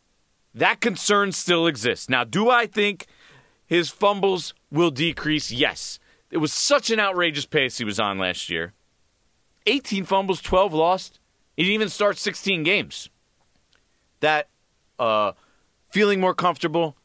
that 0.54 0.82
concern 0.82 1.32
still 1.32 1.66
exists. 1.66 2.10
Now, 2.10 2.24
do 2.24 2.50
I 2.50 2.66
think 2.66 3.06
his 3.66 3.88
fumbles 3.88 4.52
will 4.70 4.90
decrease? 4.90 5.50
Yes. 5.50 5.98
It 6.30 6.36
was 6.36 6.52
such 6.52 6.90
an 6.90 7.00
outrageous 7.00 7.46
pace 7.46 7.78
he 7.78 7.84
was 7.84 7.98
on 7.98 8.18
last 8.18 8.50
year 8.50 8.74
18 9.66 10.04
fumbles, 10.04 10.42
12 10.42 10.74
lost. 10.74 11.20
He 11.56 11.64
didn't 11.64 11.74
even 11.74 11.88
start 11.88 12.18
16 12.18 12.62
games. 12.62 13.08
That 14.20 14.48
uh, 14.98 15.32
feeling 15.90 16.20
more 16.20 16.34
comfortable, 16.34 16.96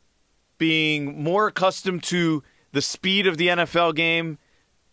being 0.57 1.23
more 1.23 1.47
accustomed 1.47 2.03
to 2.03 2.43
the 2.71 2.81
speed 2.81 3.27
of 3.27 3.37
the 3.37 3.47
NFL 3.47 3.95
game, 3.95 4.37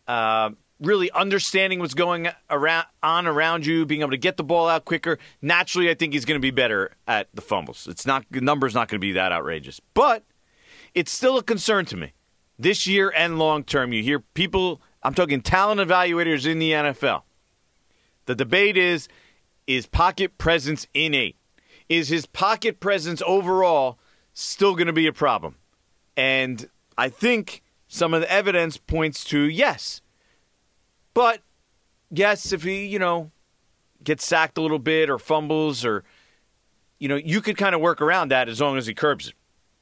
uh, 0.07 0.51
really 0.81 1.11
understanding 1.13 1.81
what's 1.81 1.95
going 1.95 2.29
around 2.51 2.87
on 3.03 3.27
around 3.27 3.67
you, 3.67 3.87
being 3.87 4.01
able 4.01 4.11
to 4.11 4.17
get 4.17 4.37
the 4.37 4.45
ball 4.45 4.69
out 4.69 4.85
quicker. 4.85 5.19
Naturally, 5.41 5.91
I 5.91 5.95
think 5.95 6.13
he's 6.13 6.25
going 6.25 6.39
to 6.39 6.43
be 6.43 6.51
better 6.51 6.93
at 7.07 7.29
the 7.35 7.41
fumbles. 7.41 7.87
It's 7.89 8.07
not 8.07 8.25
the 8.31 8.41
number's 8.41 8.75
not 8.75 8.89
going 8.89 9.01
to 9.01 9.05
be 9.05 9.13
that 9.13 9.33
outrageous, 9.33 9.81
but 9.95 10.25
it's 10.95 11.13
still 11.13 11.39
a 11.39 11.43
concern 11.43 11.85
to 11.87 11.97
me 11.97 12.13
this 12.59 12.87
year 12.87 13.13
and 13.17 13.39
long 13.39 13.65
term. 13.65 13.93
You 13.93 14.03
hear 14.03 14.21
people. 14.21 14.81
I'm 15.03 15.15
talking 15.15 15.41
talent 15.41 15.81
evaluators 15.81 16.51
in 16.51 16.59
the 16.59 16.73
NFL. 16.73 17.23
The 18.27 18.35
debate 18.35 18.77
is: 18.77 19.09
is 19.67 19.87
pocket 19.87 20.39
presence 20.39 20.87
innate? 20.95 21.37
Is 21.89 22.09
his 22.09 22.27
pocket 22.27 22.81
presence 22.81 23.23
overall 23.27 23.99
still 24.37 24.75
going 24.75 24.87
to 24.87 24.93
be 24.93 25.07
a 25.07 25.13
problem. 25.13 25.57
And 26.17 26.69
I 26.99 27.09
think 27.09 27.63
some 27.89 28.13
of 28.13 28.21
the 28.21 28.31
evidence 28.31 28.77
points 28.77 29.25
to 29.25 29.41
yes. 29.41 30.03
But 31.15 31.41
yes, 32.11 32.53
if 32.53 32.63
he, 32.63 32.87
you 32.87 32.99
know, 32.99 33.31
gets 34.05 34.27
sacked 34.27 34.59
a 34.59 34.61
little 34.61 34.79
bit 34.79 35.09
or 35.09 35.19
fumbles 35.19 35.85
or 35.85 36.05
you 36.99 37.09
know, 37.09 37.17
you 37.17 37.43
could 37.43 37.59
kind 37.59 37.75
of 37.75 37.81
work 37.81 38.01
around 38.01 38.31
that 38.31 38.49
as 38.49 38.61
long 38.61 38.79
as 38.79 38.87
he 38.87 38.95
curbs 38.95 39.29
it. 39.29 39.35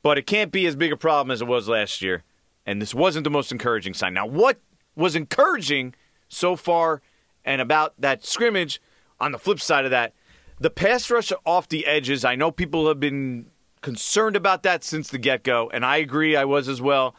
But 0.03 0.19
it 0.19 0.27
can't 0.27 0.51
be 0.51 0.67
as 0.67 0.75
big 0.75 0.93
a 0.93 0.97
problem 0.97 1.31
as 1.31 1.43
it 1.43 1.47
was 1.47 1.69
last 1.69 2.03
year. 2.03 2.25
And 2.67 2.83
this 2.83 2.95
wasn't 2.95 3.25
the 3.25 3.31
most 3.31 3.53
encouraging 3.53 3.95
sign. 3.95 4.15
Now, 4.15 4.27
what 4.27 4.59
was 4.97 5.15
encouraging 5.15 5.95
so 6.29 6.57
far 6.57 7.03
and 7.45 7.61
about 7.61 7.95
that 7.99 8.25
scrimmage 8.25 8.81
on 9.25 9.33
the 9.33 9.39
flip 9.39 9.59
side 9.59 9.87
of 9.87 9.91
that, 9.91 10.13
the 10.61 10.69
pass 10.69 11.11
rush 11.11 11.33
off 11.47 11.69
the 11.69 11.87
edges, 11.87 12.27
I 12.27 12.35
know 12.35 12.51
people 12.51 12.87
have 12.89 13.01
been 13.01 13.47
concerned 13.81 14.37
about 14.37 14.63
that 14.65 14.85
since 14.85 15.09
the 15.09 15.17
get 15.17 15.43
go, 15.43 15.71
and 15.73 15.85
I 15.85 15.97
agree, 15.97 16.37
I 16.37 16.45
was 16.45 16.69
as 16.69 16.83
well. 16.83 17.17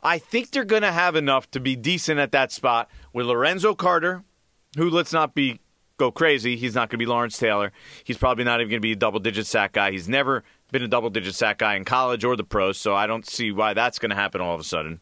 I 0.00 0.18
think 0.18 0.52
they're 0.52 0.64
going 0.64 0.82
to 0.82 0.92
have 0.92 1.16
enough 1.16 1.50
to 1.50 1.60
be 1.60 1.74
decent 1.74 2.20
at 2.20 2.30
that 2.32 2.52
spot 2.52 2.88
with 3.12 3.26
Lorenzo 3.26 3.74
Carter, 3.74 4.22
who, 4.76 4.88
let's 4.88 5.12
not 5.12 5.34
be 5.34 5.58
go 5.98 6.12
crazy. 6.12 6.56
He's 6.56 6.74
not 6.74 6.88
going 6.88 6.98
to 6.98 7.04
be 7.04 7.06
Lawrence 7.06 7.36
Taylor. 7.36 7.72
He's 8.04 8.16
probably 8.16 8.44
not 8.44 8.60
even 8.60 8.70
going 8.70 8.80
to 8.80 8.86
be 8.86 8.92
a 8.92 8.96
double 8.96 9.20
digit 9.20 9.46
sack 9.46 9.72
guy. 9.72 9.90
He's 9.90 10.08
never 10.08 10.44
been 10.70 10.82
a 10.82 10.88
double 10.88 11.10
digit 11.10 11.34
sack 11.34 11.58
guy 11.58 11.74
in 11.74 11.84
college 11.84 12.24
or 12.24 12.36
the 12.36 12.44
pros, 12.44 12.78
so 12.78 12.94
I 12.94 13.08
don't 13.08 13.28
see 13.28 13.50
why 13.50 13.74
that's 13.74 13.98
going 13.98 14.10
to 14.10 14.16
happen 14.16 14.40
all 14.40 14.54
of 14.54 14.60
a 14.60 14.64
sudden. 14.64 15.00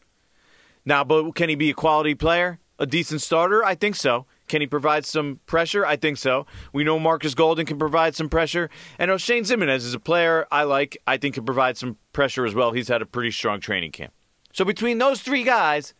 Now, 0.83 1.03
but 1.03 1.31
can 1.35 1.47
he 1.47 1.55
be 1.55 1.69
a 1.69 1.75
quality 1.75 2.15
player? 2.15 2.59
A 2.79 2.87
decent 2.87 3.21
starter? 3.21 3.63
I 3.63 3.75
think 3.75 3.95
so. 3.95 4.25
Can 4.49 4.61
he 4.61 4.67
provide 4.67 5.05
some 5.05 5.39
pressure? 5.45 5.85
I 5.85 5.95
think 5.95 6.17
so. 6.17 6.45
We 6.73 6.83
know 6.83 6.99
Marcus 6.99 7.35
Golden 7.35 7.65
can 7.65 7.79
provide 7.79 8.15
some 8.15 8.27
pressure. 8.27 8.69
And 8.97 9.09
oh, 9.09 9.15
Oshane 9.15 9.41
Ximines 9.41 9.77
is 9.77 9.93
a 9.93 9.99
player 9.99 10.47
I 10.51 10.63
like. 10.63 10.97
I 11.07 11.17
think 11.17 11.35
can 11.35 11.45
provide 11.45 11.77
some 11.77 11.97
pressure 12.11 12.45
as 12.45 12.55
well. 12.55 12.71
He's 12.71 12.87
had 12.87 13.01
a 13.01 13.05
pretty 13.05 13.31
strong 13.31 13.61
training 13.61 13.91
camp. 13.91 14.11
So 14.51 14.65
between 14.65 14.97
those 14.97 15.21
three 15.21 15.43
guys, 15.43 15.93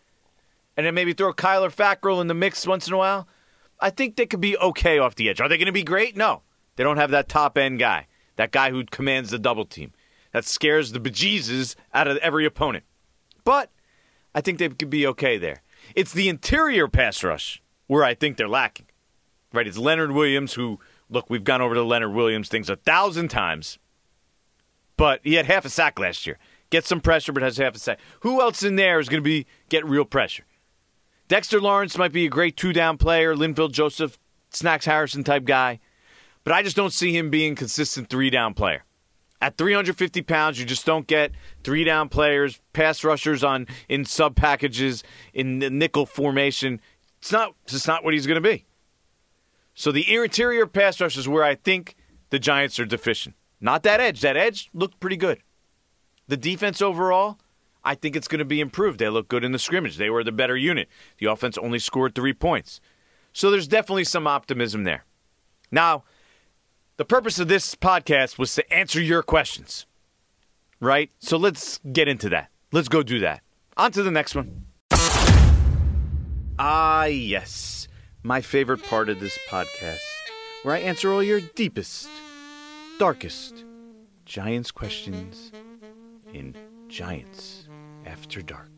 and 0.75 0.86
then 0.86 0.96
maybe 0.96 1.13
throw 1.13 1.32
Kyler 1.32 1.74
Fackrell 1.74 2.20
in 2.20 2.27
the 2.27 2.34
mix 2.34 2.65
once 2.65 2.88
in 2.88 2.94
a 2.94 2.98
while, 2.98 3.27
I 3.79 3.91
think 3.91 4.15
they 4.15 4.25
could 4.25 4.41
be 4.41 4.58
okay 4.58 4.98
off 4.98 5.15
the 5.15 5.29
edge. 5.29 5.39
Are 5.39 5.48
they 5.48 5.58
going 5.58 5.68
to 5.68 5.72
be 5.72 5.84
great? 5.84 6.18
No. 6.18 6.41
They 6.75 6.84
don't 6.84 6.98
have 6.98 7.12
that 7.12 7.29
top 7.29 7.58
end 7.58 7.79
guy, 7.79 8.08
that 8.38 8.51
guy 8.51 8.72
who 8.72 8.84
commands 8.86 9.29
the 9.29 9.39
double 9.39 9.65
team, 9.65 9.91
that 10.32 10.46
scares 10.46 10.91
the 10.91 11.00
bejesus 11.00 11.75
out 11.94 12.08
of 12.08 12.18
every 12.18 12.46
opponent. 12.46 12.86
But 13.44 13.70
I 14.34 14.41
think 14.41 14.58
they 14.58 14.70
could 14.70 14.89
be 14.89 15.06
okay 15.08 15.38
there. 15.38 15.62
It's 15.96 16.13
the 16.13 16.29
interior 16.29 16.88
pass 16.88 17.24
rush 17.24 17.62
where 17.89 18.03
I 18.03 18.13
think 18.13 18.38
they're 18.38 18.48
lacking. 18.48 18.86
Right? 19.51 19.67
It's 19.67 19.77
Leonard 19.77 20.12
Williams, 20.12 20.53
who, 20.53 20.79
look, 21.10 21.27
we've 21.27 21.43
gone 21.43 21.60
over 21.60 21.74
to 21.74 21.81
Leonard 21.81 22.13
Williams 22.13 22.48
things 22.48 22.69
a 22.69 22.75
thousand 22.75 23.29
times, 23.29 23.79
but 24.96 25.22
he 25.24 25.34
had 25.34 25.48
half 25.48 25.65
a 25.65 25.69
sack 25.69 25.98
last 25.98 26.27
year. 26.27 26.38
Gets 26.69 26.88
some 26.88 27.01
pressure, 27.01 27.34
but 27.34 27.41
has 27.41 27.58
half 27.58 27.75
a 27.75 27.79
sack. 27.79 28.00
Who 28.19 28.41
else 28.41 28.62
in 28.62 28.75
there 28.75 29.00
is 29.00 29.10
going 29.10 29.24
to 29.24 29.27
be 29.27 29.48
get 29.69 29.84
real 29.88 30.05
pressure? 30.05 30.46
Dexter 31.27 31.60
Lawrence 31.60 31.98
might 31.98 32.12
be 32.12 32.27
a 32.27 32.29
great 32.29 32.55
two 32.55 32.74
down 32.74 32.98
player, 32.98 33.36
Linval 33.36 33.72
Joseph, 33.72 34.19
Snacks 34.51 34.86
Harrison 34.86 35.24
type 35.24 35.46
guy, 35.46 35.79
but 36.43 36.53
I 36.53 36.62
just 36.62 36.75
don't 36.75 36.93
see 36.93 37.17
him 37.17 37.31
being 37.31 37.55
consistent 37.55 38.08
three 38.08 38.29
down 38.29 38.53
player. 38.53 38.84
At 39.41 39.58
350 39.58 40.22
pounds, 40.24 40.60
you 40.60 40.65
just 40.65 40.86
don't 40.86 41.08
get 41.08 41.31
three 41.63 41.86
down 41.86 42.10
players, 42.10 42.60
pass 42.74 43.03
rushers 43.03 43.43
on 43.43 43.67
in 43.88 44.03
sub 44.03 44.36
packages 44.36 45.01
in 45.34 45.60
the 45.60 45.69
nickel 45.69 46.05
formation. 46.05 46.81
It's 47.19 47.31
not 47.31 47.55
it's 47.65 47.88
not 47.88 48.03
what 48.03 48.13
he's 48.13 48.27
going 48.27 48.41
to 48.41 48.49
be. 48.49 48.65
So 49.73 49.91
the 49.91 50.13
interior 50.13 50.65
pass 50.65 50.99
rush 50.99 51.17
is 51.17 51.27
where 51.27 51.43
I 51.43 51.55
think 51.55 51.95
the 52.29 52.39
Giants 52.39 52.79
are 52.79 52.85
deficient. 52.85 53.35
Not 53.61 53.83
that 53.83 53.99
edge. 53.99 54.21
That 54.21 54.38
edge 54.38 54.69
looked 54.73 54.99
pretty 54.99 55.17
good. 55.17 55.41
The 56.27 56.38
defense 56.38 56.81
overall, 56.81 57.39
I 57.83 57.95
think 57.95 58.15
it's 58.15 58.27
going 58.27 58.39
to 58.39 58.45
be 58.45 58.61
improved. 58.61 58.99
They 58.99 59.09
look 59.09 59.27
good 59.27 59.43
in 59.43 59.51
the 59.51 59.59
scrimmage. 59.59 59.97
They 59.97 60.09
were 60.09 60.23
the 60.23 60.31
better 60.31 60.55
unit. 60.55 60.88
The 61.17 61.27
offense 61.27 61.57
only 61.57 61.79
scored 61.79 62.13
three 62.13 62.33
points. 62.33 62.79
So 63.33 63.49
there's 63.51 63.67
definitely 63.67 64.03
some 64.03 64.27
optimism 64.27 64.83
there. 64.83 65.05
Now, 65.71 66.03
the 66.97 67.05
purpose 67.05 67.39
of 67.39 67.47
this 67.47 67.75
podcast 67.75 68.38
was 68.38 68.53
to 68.55 68.73
answer 68.73 69.01
your 69.01 69.23
questions, 69.23 69.85
right? 70.79 71.09
So 71.19 71.38
let's 71.38 71.79
get 71.91 72.07
into 72.07 72.29
that. 72.29 72.49
Let's 72.71 72.89
go 72.89 73.03
do 73.03 73.19
that. 73.19 73.41
On 73.77 73.91
to 73.93 74.03
the 74.03 74.11
next 74.11 74.35
one. 74.35 74.65
Ah, 76.62 77.06
yes. 77.06 77.88
My 78.22 78.42
favorite 78.42 78.84
part 78.84 79.08
of 79.08 79.22
this 79.22 79.39
podcast, 79.50 80.01
where 80.63 80.75
I 80.75 80.80
answer 80.80 81.10
all 81.10 81.24
your 81.24 81.39
deepest, 81.39 82.10
darkest 82.98 83.63
Giants 84.25 84.70
questions 84.70 85.54
in 86.34 86.54
Giants 86.89 87.70
After 88.06 88.42
Dark. 88.42 88.70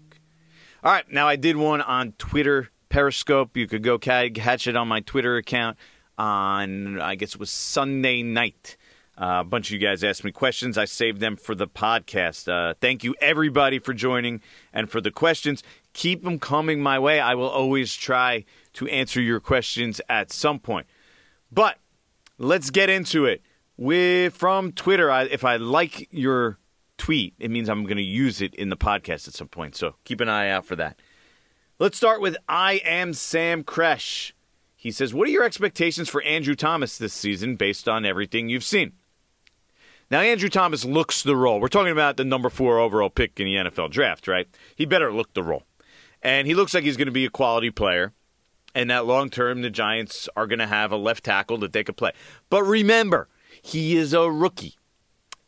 All 0.84 0.92
right, 0.92 1.12
now 1.12 1.28
I 1.28 1.38
did 1.38 1.58
one 1.58 1.82
on 1.82 2.12
Twitter, 2.20 2.70
Periscope. 2.90 3.58
You 3.58 3.66
could 3.66 3.82
go 3.82 3.98
catch 3.98 4.68
it 4.68 4.76
on 4.76 4.88
my 4.88 5.00
Twitter 5.00 5.38
account 5.38 5.76
on, 6.20 7.02
I 7.02 7.16
guess 7.16 7.34
it 7.34 7.40
was 7.40 7.50
Sunday 7.50 8.22
night. 8.22 8.78
Uh, 9.22 9.42
a 9.42 9.44
bunch 9.44 9.68
of 9.68 9.74
you 9.74 9.78
guys 9.78 10.04
asked 10.04 10.24
me 10.24 10.32
questions. 10.32 10.80
I 10.80 10.86
saved 10.86 11.20
them 11.20 11.36
for 11.36 11.54
the 11.54 11.68
podcast. 11.68 12.52
Uh, 12.52 12.74
thank 12.82 13.04
you, 13.04 13.14
everybody, 13.22 13.78
for 13.78 13.94
joining 13.94 14.42
and 14.74 14.90
for 14.90 15.00
the 15.00 15.12
questions. 15.12 15.62
Keep 15.94 16.24
them 16.24 16.40
coming 16.40 16.82
my 16.82 16.98
way. 16.98 17.20
I 17.20 17.36
will 17.36 17.50
always 17.50 17.94
try 17.94 18.46
to 18.74 18.88
answer 18.88 19.22
your 19.22 19.40
questions 19.40 20.02
at 20.10 20.32
some 20.32 20.58
point. 20.58 20.88
But 21.52 21.78
let's 22.40 22.72
get 22.72 22.90
into 22.90 23.26
it. 23.26 23.44
With 23.78 24.34
from 24.34 24.72
Twitter, 24.72 25.12
I, 25.12 25.24
if 25.24 25.46
I 25.46 25.58
like 25.58 26.08
your 26.12 26.58
tweet, 26.98 27.36
it 27.38 27.52
means 27.52 27.70
I'm 27.70 27.84
going 27.84 27.98
to 27.98 28.04
use 28.04 28.42
it 28.42 28.56
in 28.56 28.70
the 28.70 28.78
podcast 28.78 29.28
at 29.28 29.36
some 29.36 29.50
point. 29.50 29.76
So 29.76 29.96
keep 30.04 30.20
an 30.22 30.30
eye 30.30 30.50
out 30.50 30.66
for 30.66 30.76
that. 30.78 31.00
Let's 31.78 31.98
start 31.98 32.22
with 32.22 32.38
I 32.50 32.82
am 32.84 33.14
Sam 33.14 33.64
Kresh. 33.64 34.32
He 34.76 34.90
says, 34.90 35.14
What 35.14 35.28
are 35.28 35.32
your 35.32 35.44
expectations 35.44 36.10
for 36.10 36.24
Andrew 36.24 36.56
Thomas 36.56 36.98
this 36.98 37.14
season 37.14 37.56
based 37.56 37.88
on 37.88 38.04
everything 38.04 38.50
you've 38.50 38.64
seen? 38.64 38.94
Now, 40.12 40.20
Andrew 40.20 40.50
Thomas 40.50 40.86
looks 40.86 41.24
the 41.24 41.36
role. 41.36 41.60
We're 41.60 41.70
talking 41.70 41.92
about 41.92 42.18
the 42.18 42.26
number 42.26 42.50
four 42.50 42.78
overall 42.78 43.10
pick 43.10 43.40
in 43.40 43.46
the 43.46 43.56
NFL 43.56 43.92
draft, 43.92 44.28
right? 44.28 44.48
He 44.76 44.86
better 44.86 45.12
look 45.12 45.34
the 45.34 45.42
role. 45.42 45.64
And 46.22 46.48
he 46.48 46.54
looks 46.54 46.74
like 46.74 46.84
he's 46.84 46.98
going 46.98 47.08
to 47.08 47.12
be 47.12 47.26
a 47.26 47.30
quality 47.30 47.72
player. 47.72 48.14
And 48.76 48.90
that 48.90 49.06
long 49.06 49.30
term, 49.30 49.62
the 49.62 49.70
Giants 49.70 50.30
are 50.36 50.48
going 50.48 50.60
to 50.60 50.68
have 50.68 50.92
a 50.92 50.98
left 50.98 51.24
tackle 51.24 51.58
that 51.60 51.74
they 51.74 51.84
could 51.84 51.98
play. 51.98 52.12
But 52.50 52.64
remember, 52.64 53.30
he 53.62 53.96
is 53.96 54.14
a 54.14 54.30
rookie. 54.30 54.76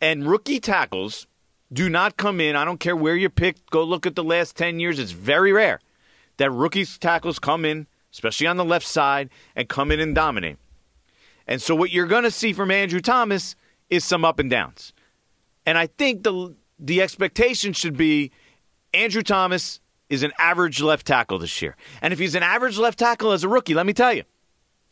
And 0.01 0.27
rookie 0.27 0.59
tackles 0.59 1.27
do 1.71 1.89
not 1.89 2.17
come 2.17 2.39
in. 2.39 2.55
I 2.55 2.65
don't 2.65 2.79
care 2.79 2.95
where 2.95 3.15
you 3.15 3.29
pick. 3.29 3.69
Go 3.69 3.83
look 3.83 4.05
at 4.05 4.15
the 4.15 4.23
last 4.23 4.55
10 4.55 4.79
years. 4.79 4.97
It's 4.97 5.11
very 5.11 5.51
rare 5.51 5.79
that 6.37 6.51
rookie 6.51 6.85
tackles 6.85 7.37
come 7.37 7.65
in 7.65 7.85
especially 8.13 8.45
on 8.45 8.57
the 8.57 8.63
left 8.65 8.85
side, 8.85 9.29
and 9.55 9.67
come 9.67 9.91
in 9.91 9.99
and 9.99 10.13
dominate. 10.13 10.57
And 11.47 11.61
so 11.61 11.75
what 11.75 11.91
you're 11.91 12.07
going 12.07 12.23
to 12.23 12.31
see 12.31 12.53
from 12.53 12.71
Andrew 12.71 13.01
Thomas 13.01 13.55
is 13.89 14.03
some 14.03 14.25
up 14.25 14.39
and 14.39 14.49
downs. 14.49 14.93
And 15.65 15.77
I 15.77 15.87
think 15.87 16.23
the 16.23 16.55
the 16.79 17.01
expectation 17.01 17.73
should 17.73 17.95
be 17.95 18.31
Andrew 18.93 19.23
Thomas 19.23 19.79
is 20.09 20.23
an 20.23 20.33
average 20.37 20.81
left 20.81 21.07
tackle 21.07 21.39
this 21.39 21.61
year. 21.61 21.75
And 22.01 22.13
if 22.13 22.19
he's 22.19 22.35
an 22.35 22.43
average 22.43 22.77
left 22.77 22.99
tackle 22.99 23.31
as 23.31 23.43
a 23.43 23.47
rookie, 23.49 23.73
let 23.73 23.85
me 23.85 23.93
tell 23.93 24.13
you, 24.13 24.23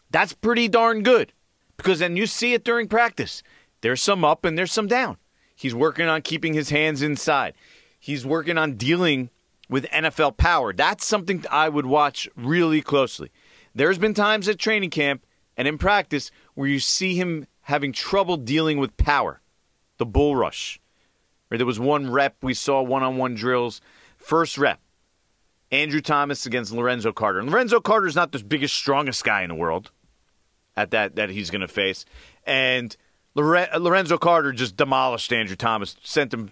that's 0.09 0.33
pretty 0.33 0.67
darn 0.67 1.03
good. 1.03 1.33
Because 1.77 1.99
then 1.99 2.15
you 2.15 2.25
see 2.27 2.53
it 2.53 2.63
during 2.63 2.87
practice. 2.87 3.43
There's 3.81 4.01
some 4.01 4.23
up 4.23 4.45
and 4.45 4.57
there's 4.57 4.71
some 4.71 4.87
down. 4.87 5.17
He's 5.55 5.75
working 5.75 6.07
on 6.07 6.21
keeping 6.21 6.53
his 6.53 6.69
hands 6.69 7.01
inside. 7.01 7.53
He's 7.99 8.25
working 8.25 8.57
on 8.57 8.75
dealing 8.75 9.29
with 9.69 9.85
NFL 9.85 10.37
power. 10.37 10.73
That's 10.73 11.05
something 11.05 11.45
I 11.49 11.69
would 11.69 11.85
watch 11.85 12.27
really 12.35 12.81
closely. 12.81 13.31
There's 13.73 13.97
been 13.97 14.13
times 14.13 14.47
at 14.47 14.59
training 14.59 14.89
camp 14.89 15.25
and 15.55 15.67
in 15.67 15.77
practice 15.77 16.31
where 16.55 16.67
you 16.67 16.79
see 16.79 17.15
him 17.15 17.45
having 17.71 17.93
trouble 17.93 18.35
dealing 18.35 18.79
with 18.79 18.97
power, 18.97 19.39
the 19.97 20.05
bull 20.05 20.35
rush. 20.35 20.77
Where 21.47 21.57
there 21.57 21.65
was 21.65 21.79
one 21.79 22.11
rep, 22.11 22.35
we 22.41 22.53
saw 22.53 22.81
one 22.81 23.01
on 23.01 23.15
one 23.15 23.33
drills. 23.33 23.79
First 24.17 24.57
rep, 24.57 24.81
Andrew 25.71 26.01
Thomas 26.01 26.45
against 26.45 26.73
Lorenzo 26.73 27.13
Carter. 27.13 27.39
And 27.39 27.49
Lorenzo 27.49 27.79
Carter 27.79 28.07
is 28.07 28.15
not 28.15 28.33
the 28.33 28.43
biggest, 28.43 28.75
strongest 28.75 29.23
guy 29.23 29.43
in 29.43 29.47
the 29.47 29.55
world 29.55 29.89
at 30.75 30.91
that 30.91 31.15
that 31.15 31.29
he's 31.29 31.49
going 31.49 31.61
to 31.61 31.67
face. 31.69 32.03
And 32.45 32.95
Lorenzo 33.35 34.17
Carter 34.17 34.51
just 34.51 34.75
demolished 34.75 35.31
Andrew 35.31 35.55
Thomas, 35.55 35.95
sent 36.03 36.33
him 36.33 36.51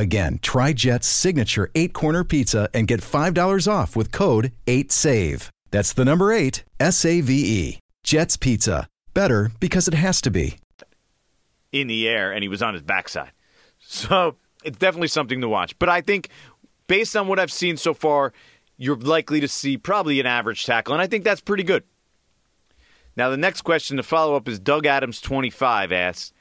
Again, 0.00 0.38
try 0.40 0.72
Jet's 0.72 1.06
signature 1.06 1.70
eight 1.74 1.92
corner 1.92 2.24
pizza 2.24 2.70
and 2.72 2.88
get 2.88 3.02
$5 3.02 3.70
off 3.70 3.94
with 3.94 4.10
code 4.10 4.50
8SAVE. 4.66 5.50
That's 5.70 5.92
the 5.92 6.06
number 6.06 6.32
eight, 6.32 6.64
S 6.80 7.04
A 7.04 7.20
V 7.20 7.34
E. 7.34 7.78
Jet's 8.02 8.38
Pizza. 8.38 8.88
Better 9.12 9.50
because 9.60 9.88
it 9.88 9.92
has 9.94 10.22
to 10.22 10.30
be. 10.30 10.56
in 11.70 11.86
the 11.86 12.08
air 12.08 12.32
and 12.32 12.42
he 12.42 12.48
was 12.48 12.62
on 12.62 12.72
his 12.72 12.82
backside. 12.82 13.32
So 13.78 14.36
it's 14.64 14.78
definitely 14.78 15.08
something 15.08 15.42
to 15.42 15.48
watch. 15.50 15.78
But 15.78 15.90
I 15.90 16.00
think 16.00 16.30
based 16.86 17.14
on 17.14 17.28
what 17.28 17.38
I've 17.38 17.52
seen 17.52 17.76
so 17.76 17.92
far, 17.92 18.32
you're 18.78 18.96
likely 18.96 19.40
to 19.40 19.48
see 19.48 19.76
probably 19.76 20.18
an 20.18 20.24
average 20.26 20.64
tackle, 20.64 20.94
and 20.94 21.02
I 21.02 21.08
think 21.08 21.24
that's 21.24 21.42
pretty 21.42 21.62
good. 21.64 21.84
Now, 23.16 23.28
the 23.28 23.36
next 23.36 23.62
question 23.62 23.98
to 23.98 24.02
follow 24.02 24.34
up 24.34 24.48
is 24.48 24.58
Doug 24.58 24.86
Adams 24.86 25.20
25 25.20 25.92
asks 25.92 26.32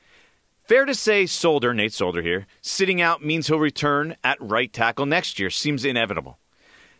Fair 0.69 0.85
to 0.85 0.93
say 0.93 1.25
Solder, 1.25 1.73
Nate 1.73 1.93
Solder 1.93 2.21
here, 2.21 2.45
sitting 2.61 3.01
out 3.01 3.25
means 3.25 3.47
he'll 3.47 3.57
return 3.57 4.15
at 4.23 4.37
right 4.39 4.71
tackle 4.71 5.07
next 5.07 5.39
year. 5.39 5.49
Seems 5.49 5.83
inevitable. 5.83 6.37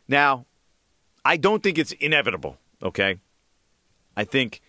Now, 0.08 0.48
I 1.24 1.38
don't 1.38 1.62
think 1.62 1.78
it's 1.78 1.92
inevitable, 1.92 2.58
okay? 2.82 3.20
I 4.18 4.24
think 4.24 4.62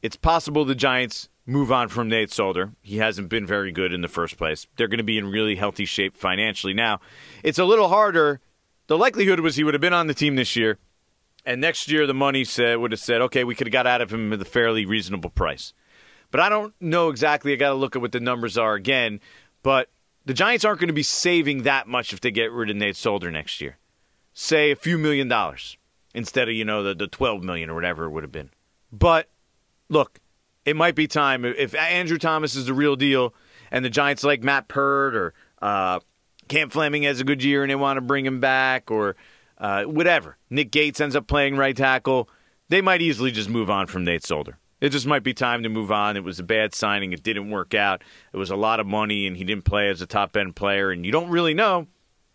it's 0.00 0.16
possible 0.16 0.64
the 0.64 0.74
Giants 0.74 1.28
move 1.44 1.70
on 1.70 1.88
from 1.88 2.08
Nate 2.08 2.32
Solder. 2.32 2.72
He 2.80 2.96
hasn't 2.96 3.28
been 3.28 3.46
very 3.46 3.70
good 3.70 3.92
in 3.92 4.00
the 4.00 4.08
first 4.08 4.38
place. 4.38 4.66
They're 4.78 4.88
going 4.88 4.96
to 4.96 5.04
be 5.04 5.18
in 5.18 5.30
really 5.30 5.56
healthy 5.56 5.84
shape 5.84 6.14
financially. 6.14 6.72
Now, 6.72 7.00
it's 7.42 7.58
a 7.58 7.66
little 7.66 7.88
harder. 7.88 8.40
The 8.86 8.96
likelihood 8.96 9.40
was 9.40 9.56
he 9.56 9.64
would 9.64 9.74
have 9.74 9.82
been 9.82 9.92
on 9.92 10.06
the 10.06 10.14
team 10.14 10.36
this 10.36 10.56
year, 10.56 10.78
and 11.44 11.60
next 11.60 11.90
year 11.90 12.06
the 12.06 12.14
money 12.14 12.44
said 12.44 12.78
would 12.78 12.92
have 12.92 13.00
said, 13.00 13.20
okay, 13.20 13.44
we 13.44 13.54
could 13.54 13.66
have 13.66 13.72
got 13.72 13.86
out 13.86 14.00
of 14.00 14.10
him 14.10 14.32
at 14.32 14.40
a 14.40 14.46
fairly 14.46 14.86
reasonable 14.86 15.28
price. 15.28 15.74
But 16.30 16.40
I 16.40 16.48
don't 16.48 16.74
know 16.80 17.08
exactly. 17.08 17.52
I 17.52 17.56
got 17.56 17.70
to 17.70 17.74
look 17.74 17.96
at 17.96 18.02
what 18.02 18.12
the 18.12 18.20
numbers 18.20 18.58
are 18.58 18.74
again. 18.74 19.20
But 19.62 19.88
the 20.24 20.34
Giants 20.34 20.64
aren't 20.64 20.80
going 20.80 20.88
to 20.88 20.94
be 20.94 21.02
saving 21.02 21.62
that 21.62 21.88
much 21.88 22.12
if 22.12 22.20
they 22.20 22.30
get 22.30 22.52
rid 22.52 22.70
of 22.70 22.76
Nate 22.76 22.96
Solder 22.96 23.30
next 23.30 23.60
year. 23.60 23.78
Say 24.34 24.70
a 24.70 24.76
few 24.76 24.98
million 24.98 25.26
dollars 25.28 25.76
instead 26.14 26.48
of 26.48 26.54
you 26.54 26.64
know 26.64 26.82
the 26.82 26.94
the 26.94 27.06
twelve 27.06 27.42
million 27.42 27.70
or 27.70 27.74
whatever 27.74 28.04
it 28.04 28.10
would 28.10 28.22
have 28.22 28.32
been. 28.32 28.50
But 28.92 29.28
look, 29.88 30.20
it 30.64 30.76
might 30.76 30.94
be 30.94 31.06
time 31.06 31.44
if 31.44 31.74
Andrew 31.74 32.18
Thomas 32.18 32.54
is 32.54 32.66
the 32.66 32.74
real 32.74 32.94
deal, 32.94 33.34
and 33.70 33.84
the 33.84 33.90
Giants 33.90 34.22
like 34.22 34.42
Matt 34.42 34.68
Peart 34.68 35.16
or 35.16 35.34
uh, 35.60 36.00
Cam 36.48 36.70
Fleming 36.70 37.02
has 37.04 37.20
a 37.20 37.24
good 37.24 37.42
year 37.42 37.62
and 37.62 37.70
they 37.70 37.74
want 37.74 37.96
to 37.96 38.00
bring 38.00 38.26
him 38.26 38.40
back 38.40 38.90
or 38.90 39.16
uh, 39.58 39.84
whatever. 39.84 40.36
Nick 40.50 40.70
Gates 40.70 41.00
ends 41.00 41.16
up 41.16 41.26
playing 41.26 41.56
right 41.56 41.76
tackle. 41.76 42.28
They 42.68 42.80
might 42.80 43.02
easily 43.02 43.30
just 43.30 43.48
move 43.48 43.70
on 43.70 43.86
from 43.86 44.04
Nate 44.04 44.24
Solder. 44.24 44.58
It 44.80 44.90
just 44.90 45.06
might 45.06 45.24
be 45.24 45.34
time 45.34 45.62
to 45.64 45.68
move 45.68 45.90
on. 45.90 46.16
It 46.16 46.24
was 46.24 46.38
a 46.38 46.44
bad 46.44 46.74
signing. 46.74 47.12
It 47.12 47.22
didn't 47.22 47.50
work 47.50 47.74
out. 47.74 48.02
It 48.32 48.36
was 48.36 48.50
a 48.50 48.56
lot 48.56 48.78
of 48.78 48.86
money, 48.86 49.26
and 49.26 49.36
he 49.36 49.44
didn't 49.44 49.64
play 49.64 49.88
as 49.88 50.00
a 50.00 50.06
top 50.06 50.36
end 50.36 50.54
player. 50.54 50.90
And 50.90 51.04
you 51.04 51.10
don't 51.10 51.30
really 51.30 51.54
know 51.54 51.88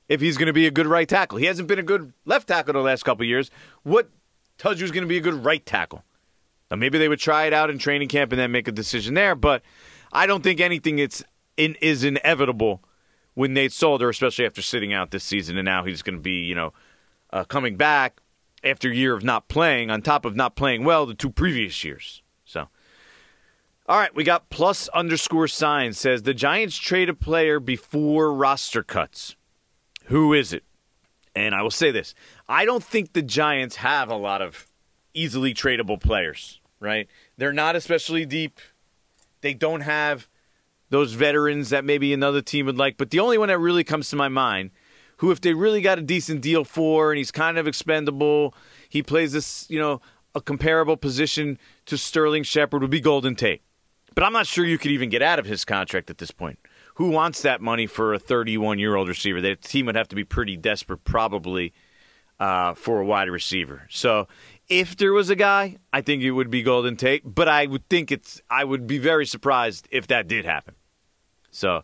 if 0.10 0.20
he's 0.20 0.38
going 0.38 0.48
to 0.48 0.54
be 0.54 0.68
a 0.68 0.72
good 0.72 0.88
right 0.88 1.08
tackle. 1.08 1.38
He 1.38 1.46
hasn't 1.46 1.68
been 1.68 1.80
a 1.80 1.84
good 1.84 2.14
left 2.26 2.48
tackle 2.48 2.74
the 2.74 2.80
last 2.80 3.04
couple 3.04 3.26
years. 3.26 3.50
What 3.84 4.10
tells 4.58 4.78
you 4.78 4.84
he's 4.84 4.92
going 4.92 5.04
to 5.04 5.08
be 5.08 5.18
a 5.18 5.22
good 5.22 5.46
right 5.46 5.66
tackle? 5.66 6.04
Now, 6.70 6.78
maybe 6.78 6.98
they 6.98 7.08
would 7.08 7.20
try 7.20 7.46
it 7.46 7.54
out 7.54 7.70
in 7.70 7.78
training 7.78 8.10
camp 8.10 8.32
and 8.32 8.40
then 8.40 8.52
make 8.52 8.68
a 8.68 8.72
decision 8.72 9.14
there. 9.14 9.36
But 9.36 9.62
I 10.12 10.26
don't 10.26 10.44
think 10.44 10.60
anything 10.60 11.00
it's 11.00 11.24
in, 11.56 11.76
is 11.76 12.04
inevitable 12.04 12.84
with 13.36 13.52
Nate 13.52 13.72
Solder, 13.72 14.10
especially 14.10 14.46
after 14.46 14.62
sitting 14.62 14.94
out 14.94 15.12
this 15.12 15.24
season, 15.24 15.58
and 15.58 15.66
now 15.66 15.84
he's 15.86 16.02
going 16.02 16.16
to 16.16 16.22
be, 16.22 16.42
you 16.44 16.56
know, 16.56 16.74
uh, 17.32 17.44
coming 17.44 17.78
back 17.78 18.20
after 18.64 18.90
a 18.90 18.96
year 18.96 19.14
of 19.14 19.24
not 19.24 19.48
playing, 19.48 19.90
on 19.90 20.02
top 20.02 20.26
of 20.26 20.36
not 20.36 20.56
playing 20.56 20.84
well 20.84 21.06
the 21.06 21.14
two 21.14 21.30
previous 21.30 21.84
years. 21.84 22.23
All 23.86 23.98
right, 23.98 24.16
we 24.16 24.24
got 24.24 24.50
plus 24.50 24.88
underscore 24.90 25.50
sign 25.50 25.92
says 25.92 26.24
the 26.24 26.34
Giants 26.34 26.78
trade 26.78 27.10
a 27.10 27.14
player 27.14 27.60
before 27.60 28.34
roster 28.34 28.82
cuts. 28.82 29.36
Who 30.06 30.34
is 30.34 30.54
it? 30.54 30.64
And 31.36 31.54
I 31.54 31.62
will 31.62 31.72
say 31.72 31.92
this: 31.92 32.16
I 32.48 32.64
don't 32.64 32.84
think 32.84 33.12
the 33.12 33.22
Giants 33.22 33.76
have 33.78 34.10
a 34.10 34.16
lot 34.16 34.42
of 34.42 34.68
easily 35.14 35.54
tradable 35.54 36.00
players. 36.00 36.62
Right? 36.80 37.10
They're 37.38 37.52
not 37.52 37.76
especially 37.76 38.26
deep. 38.26 38.60
They 39.42 39.54
don't 39.54 39.82
have 39.82 40.30
those 40.90 41.14
veterans 41.14 41.70
that 41.72 41.84
maybe 41.84 42.14
another 42.14 42.42
team 42.42 42.66
would 42.68 42.78
like. 42.78 42.96
But 42.96 43.10
the 43.10 43.20
only 43.20 43.38
one 43.38 43.50
that 43.50 43.58
really 43.58 43.84
comes 43.84 44.10
to 44.12 44.16
my 44.16 44.30
mind, 44.30 44.72
who 45.18 45.32
if 45.32 45.42
they 45.42 45.54
really 45.54 45.82
got 45.82 46.00
a 46.00 46.02
decent 46.02 46.42
deal 46.42 46.64
for, 46.64 47.12
and 47.12 47.18
he's 47.18 47.32
kind 47.32 47.58
of 47.58 47.68
expendable, 47.68 48.54
he 48.88 49.04
plays 49.04 49.34
this, 49.34 49.66
you 49.70 49.80
know, 49.80 50.00
a 50.36 50.40
comparable 50.40 50.96
position 50.96 51.58
to 51.86 51.98
Sterling 51.98 52.44
Shepard 52.44 52.82
would 52.82 52.92
be 52.92 53.02
Golden 53.02 53.36
Tate. 53.36 53.62
But 54.14 54.24
I'm 54.24 54.34
not 54.34 54.48
sure 54.48 54.66
you 54.66 54.78
could 54.78 54.92
even 54.92 55.10
get 55.10 55.22
out 55.22 55.40
of 55.40 55.46
his 55.46 55.66
contract 55.66 56.10
at 56.10 56.18
this 56.18 56.32
point. 56.32 56.60
Who 56.96 57.10
wants 57.10 57.42
that 57.42 57.62
money 57.62 57.88
for 57.88 58.14
a 58.14 58.20
31 58.20 58.80
year 58.80 58.96
old 58.96 59.08
receiver? 59.08 59.42
The 59.42 59.56
team 59.56 59.88
would 59.88 59.96
have 59.96 60.08
to 60.10 60.16
be 60.16 60.24
pretty 60.24 60.56
desperate, 60.56 61.04
probably, 61.04 61.74
uh, 62.40 62.76
for 62.76 63.02
a 63.02 63.06
wide 63.06 63.30
receiver. 63.30 63.88
So 63.90 64.28
if 64.70 64.96
there 64.98 65.14
was 65.14 65.30
a 65.30 65.36
guy, 65.36 65.78
I 65.92 66.02
think 66.02 66.24
it 66.24 66.32
would 66.32 66.50
be 66.50 66.62
Golden 66.62 66.96
Tate. 66.96 67.24
But 67.26 67.48
I 67.48 67.66
would 67.66 67.88
think 67.90 68.12
it's. 68.12 68.42
I 68.50 68.64
would 68.64 68.86
be 68.88 68.98
very 68.98 69.26
surprised 69.26 69.88
if 69.92 70.08
that 70.08 70.28
did 70.28 70.46
happen. 70.46 70.76
So 71.52 71.84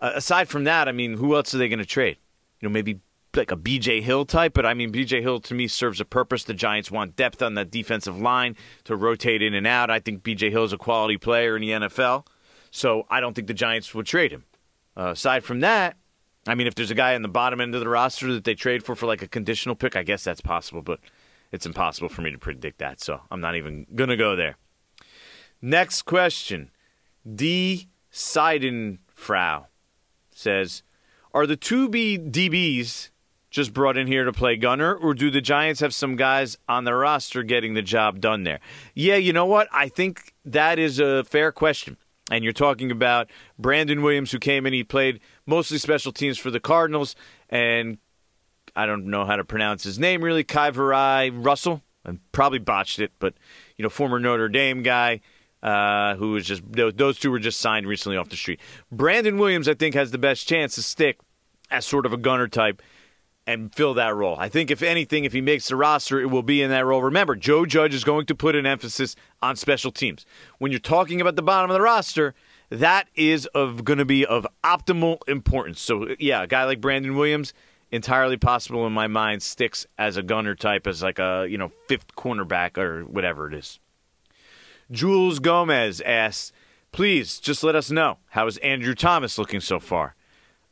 uh, 0.00 0.12
aside 0.14 0.48
from 0.48 0.64
that, 0.64 0.88
I 0.88 0.92
mean, 0.92 1.16
who 1.16 1.34
else 1.36 1.54
are 1.54 1.58
they 1.58 1.68
going 1.68 1.78
to 1.78 1.86
trade? 1.86 2.18
You 2.60 2.68
know, 2.68 2.72
maybe 2.72 3.00
like 3.36 3.50
a 3.50 3.56
BJ 3.56 4.02
Hill 4.02 4.24
type, 4.24 4.52
but 4.54 4.66
I 4.66 4.74
mean, 4.74 4.92
BJ 4.92 5.20
Hill 5.20 5.40
to 5.40 5.54
me 5.54 5.66
serves 5.68 6.00
a 6.00 6.04
purpose. 6.04 6.44
The 6.44 6.54
Giants 6.54 6.90
want 6.90 7.16
depth 7.16 7.42
on 7.42 7.54
that 7.54 7.70
defensive 7.70 8.20
line 8.20 8.56
to 8.84 8.96
rotate 8.96 9.42
in 9.42 9.54
and 9.54 9.66
out. 9.66 9.90
I 9.90 10.00
think 10.00 10.22
BJ 10.22 10.50
Hill 10.50 10.64
is 10.64 10.72
a 10.72 10.78
quality 10.78 11.16
player 11.16 11.56
in 11.56 11.62
the 11.62 11.70
NFL, 11.70 12.26
so 12.70 13.06
I 13.10 13.20
don't 13.20 13.34
think 13.34 13.48
the 13.48 13.54
Giants 13.54 13.94
would 13.94 14.06
trade 14.06 14.32
him. 14.32 14.44
Uh, 14.96 15.10
aside 15.10 15.44
from 15.44 15.60
that, 15.60 15.96
I 16.46 16.54
mean, 16.54 16.66
if 16.66 16.74
there's 16.74 16.90
a 16.90 16.94
guy 16.96 17.14
in 17.14 17.22
the 17.22 17.28
bottom 17.28 17.60
end 17.60 17.74
of 17.74 17.80
the 17.80 17.88
roster 17.88 18.32
that 18.34 18.44
they 18.44 18.54
trade 18.54 18.84
for 18.84 18.94
for 18.94 19.06
like 19.06 19.22
a 19.22 19.28
conditional 19.28 19.74
pick, 19.74 19.96
I 19.96 20.02
guess 20.02 20.24
that's 20.24 20.40
possible, 20.40 20.82
but 20.82 21.00
it's 21.52 21.66
impossible 21.66 22.08
for 22.08 22.22
me 22.22 22.32
to 22.32 22.38
predict 22.38 22.78
that, 22.78 23.00
so 23.00 23.20
I'm 23.30 23.40
not 23.40 23.56
even 23.56 23.86
gonna 23.94 24.16
go 24.16 24.36
there. 24.36 24.56
Next 25.60 26.02
question, 26.02 26.70
D. 27.32 27.88
Seidenfrau 28.12 29.66
says, 30.32 30.82
"Are 31.32 31.46
the 31.46 31.56
two 31.56 31.88
B 31.88 32.18
DBs?" 32.18 33.10
Just 33.52 33.74
brought 33.74 33.98
in 33.98 34.06
here 34.06 34.24
to 34.24 34.32
play 34.32 34.56
gunner, 34.56 34.94
or 34.94 35.12
do 35.12 35.30
the 35.30 35.42
Giants 35.42 35.80
have 35.80 35.92
some 35.92 36.16
guys 36.16 36.56
on 36.70 36.84
the 36.84 36.94
roster 36.94 37.42
getting 37.42 37.74
the 37.74 37.82
job 37.82 38.18
done 38.18 38.44
there? 38.44 38.60
Yeah, 38.94 39.16
you 39.16 39.34
know 39.34 39.44
what? 39.44 39.68
I 39.70 39.88
think 39.88 40.32
that 40.46 40.78
is 40.78 40.98
a 40.98 41.22
fair 41.24 41.52
question. 41.52 41.98
And 42.30 42.42
you're 42.42 42.54
talking 42.54 42.90
about 42.90 43.28
Brandon 43.58 44.00
Williams, 44.00 44.32
who 44.32 44.38
came 44.38 44.64
in, 44.64 44.72
he 44.72 44.82
played 44.82 45.20
mostly 45.44 45.76
special 45.76 46.12
teams 46.12 46.38
for 46.38 46.50
the 46.50 46.60
Cardinals, 46.60 47.14
and 47.50 47.98
I 48.74 48.86
don't 48.86 49.04
know 49.08 49.26
how 49.26 49.36
to 49.36 49.44
pronounce 49.44 49.84
his 49.84 49.98
name 49.98 50.24
really, 50.24 50.44
KeiVarae 50.44 51.30
Russell. 51.34 51.82
I 52.06 52.16
probably 52.32 52.58
botched 52.58 53.00
it, 53.00 53.12
but 53.18 53.34
you 53.76 53.82
know, 53.82 53.90
former 53.90 54.18
Notre 54.18 54.48
Dame 54.48 54.82
guy. 54.82 55.20
Uh, 55.62 56.16
who 56.16 56.32
was 56.32 56.44
just 56.44 56.60
those 56.72 57.20
two 57.20 57.30
were 57.30 57.38
just 57.38 57.60
signed 57.60 57.86
recently 57.86 58.16
off 58.16 58.28
the 58.28 58.34
street. 58.34 58.58
Brandon 58.90 59.38
Williams, 59.38 59.68
I 59.68 59.74
think, 59.74 59.94
has 59.94 60.10
the 60.10 60.18
best 60.18 60.48
chance 60.48 60.74
to 60.74 60.82
stick 60.82 61.20
as 61.70 61.86
sort 61.86 62.04
of 62.04 62.12
a 62.12 62.16
gunner 62.16 62.48
type 62.48 62.82
and 63.46 63.74
fill 63.74 63.94
that 63.94 64.14
role. 64.14 64.36
I 64.38 64.48
think, 64.48 64.70
if 64.70 64.82
anything, 64.82 65.24
if 65.24 65.32
he 65.32 65.40
makes 65.40 65.68
the 65.68 65.76
roster, 65.76 66.20
it 66.20 66.26
will 66.26 66.42
be 66.42 66.62
in 66.62 66.70
that 66.70 66.86
role. 66.86 67.02
Remember, 67.02 67.34
Joe 67.34 67.66
Judge 67.66 67.94
is 67.94 68.04
going 68.04 68.26
to 68.26 68.34
put 68.34 68.54
an 68.54 68.66
emphasis 68.66 69.16
on 69.42 69.56
special 69.56 69.90
teams. 69.90 70.24
When 70.58 70.70
you're 70.70 70.80
talking 70.80 71.20
about 71.20 71.36
the 71.36 71.42
bottom 71.42 71.70
of 71.70 71.74
the 71.74 71.80
roster, 71.80 72.34
that 72.70 73.08
is 73.14 73.46
of 73.46 73.84
going 73.84 73.98
to 73.98 74.04
be 74.04 74.24
of 74.24 74.46
optimal 74.64 75.18
importance. 75.28 75.80
So, 75.80 76.14
yeah, 76.18 76.42
a 76.42 76.46
guy 76.46 76.64
like 76.64 76.80
Brandon 76.80 77.16
Williams, 77.16 77.52
entirely 77.90 78.36
possible 78.36 78.86
in 78.86 78.92
my 78.92 79.08
mind, 79.08 79.42
sticks 79.42 79.86
as 79.98 80.16
a 80.16 80.22
gunner 80.22 80.54
type, 80.54 80.86
as 80.86 81.02
like 81.02 81.18
a 81.18 81.46
you 81.48 81.58
know 81.58 81.72
fifth 81.88 82.14
cornerback 82.16 82.78
or 82.78 83.02
whatever 83.04 83.48
it 83.48 83.54
is. 83.54 83.78
Jules 84.90 85.38
Gomez 85.38 86.00
asks, 86.02 86.52
please 86.92 87.40
just 87.40 87.64
let 87.64 87.74
us 87.74 87.90
know 87.90 88.18
how 88.30 88.46
is 88.46 88.58
Andrew 88.58 88.94
Thomas 88.94 89.38
looking 89.38 89.60
so 89.60 89.80
far. 89.80 90.14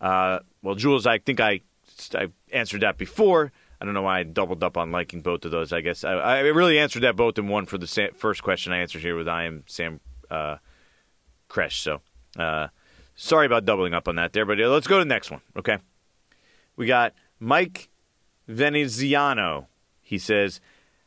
Uh, 0.01 0.41
well, 0.63 0.75
Jules, 0.75 1.07
I 1.07 1.19
think 1.19 1.41
I 1.41 1.61
I 2.15 2.29
answered 2.53 2.83
that 2.83 2.99
before. 2.99 3.53
I 3.81 3.85
don't 3.85 3.95
know 3.95 4.03
why 4.03 4.21
I 4.21 4.23
doubled 4.25 4.63
up 4.63 4.77
on 4.77 4.93
liking 4.93 5.23
both 5.23 5.45
of 5.45 5.51
those. 5.51 5.73
I 5.73 5.81
guess 5.81 6.05
I, 6.05 6.13
I 6.13 6.41
really 6.41 6.79
answered 6.79 7.03
that 7.03 7.17
both 7.17 7.39
in 7.39 7.49
one 7.49 7.65
for 7.67 7.79
the 7.79 7.87
sa- 7.87 8.09
first 8.15 8.43
question 8.43 8.73
I 8.73 8.79
answered 8.79 9.01
here 9.01 9.17
with 9.17 9.29
I 9.29 9.45
am 9.45 9.65
Sam 9.67 10.01
uh, 10.31 10.57
Kresh. 11.49 11.81
So 11.83 12.01
uh, 12.39 12.69
sorry 13.15 13.47
about 13.47 13.65
doubling 13.65 13.95
up 13.95 14.07
on 14.07 14.17
that 14.17 14.33
there, 14.33 14.45
but 14.45 14.59
let's 14.59 14.87
go 14.87 14.99
to 14.99 15.05
the 15.05 15.09
next 15.09 15.31
one. 15.31 15.41
Okay, 15.57 15.79
we 16.77 16.87
got 16.87 17.15
Mike 17.39 17.89
Veneziano. 18.47 19.69
He 20.03 20.19
says, 20.19 20.61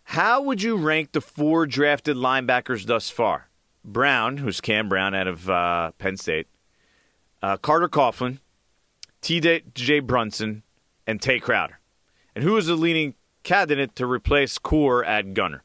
"How 0.04 0.42
would 0.42 0.64
you 0.64 0.76
rank 0.76 1.12
the 1.12 1.22
four 1.22 1.68
drafted 1.68 2.18
linebackers 2.18 2.86
thus 2.86 3.10
far? 3.10 3.50
Brown, 3.86 4.38
who's 4.38 4.62
Cam 4.62 4.90
Brown 4.90 5.14
out 5.14 5.28
of 5.28 5.50
uh, 5.50 5.92
Penn 5.98 6.18
State, 6.18 6.48
uh, 7.42 7.58
Carter 7.58 7.90
Coughlin, 7.90 8.40
T.J. 9.22 10.00
Brunson, 10.00 10.64
and 11.08 11.22
Tae 11.22 11.40
Crowder." 11.40 11.80
And 12.36 12.44
who 12.44 12.58
is 12.58 12.68
the 12.68 12.76
leading 12.76 13.16
candidate 13.44 13.96
to 13.96 14.06
replace 14.06 14.58
Core 14.58 15.04
at 15.04 15.34
gunner? 15.34 15.64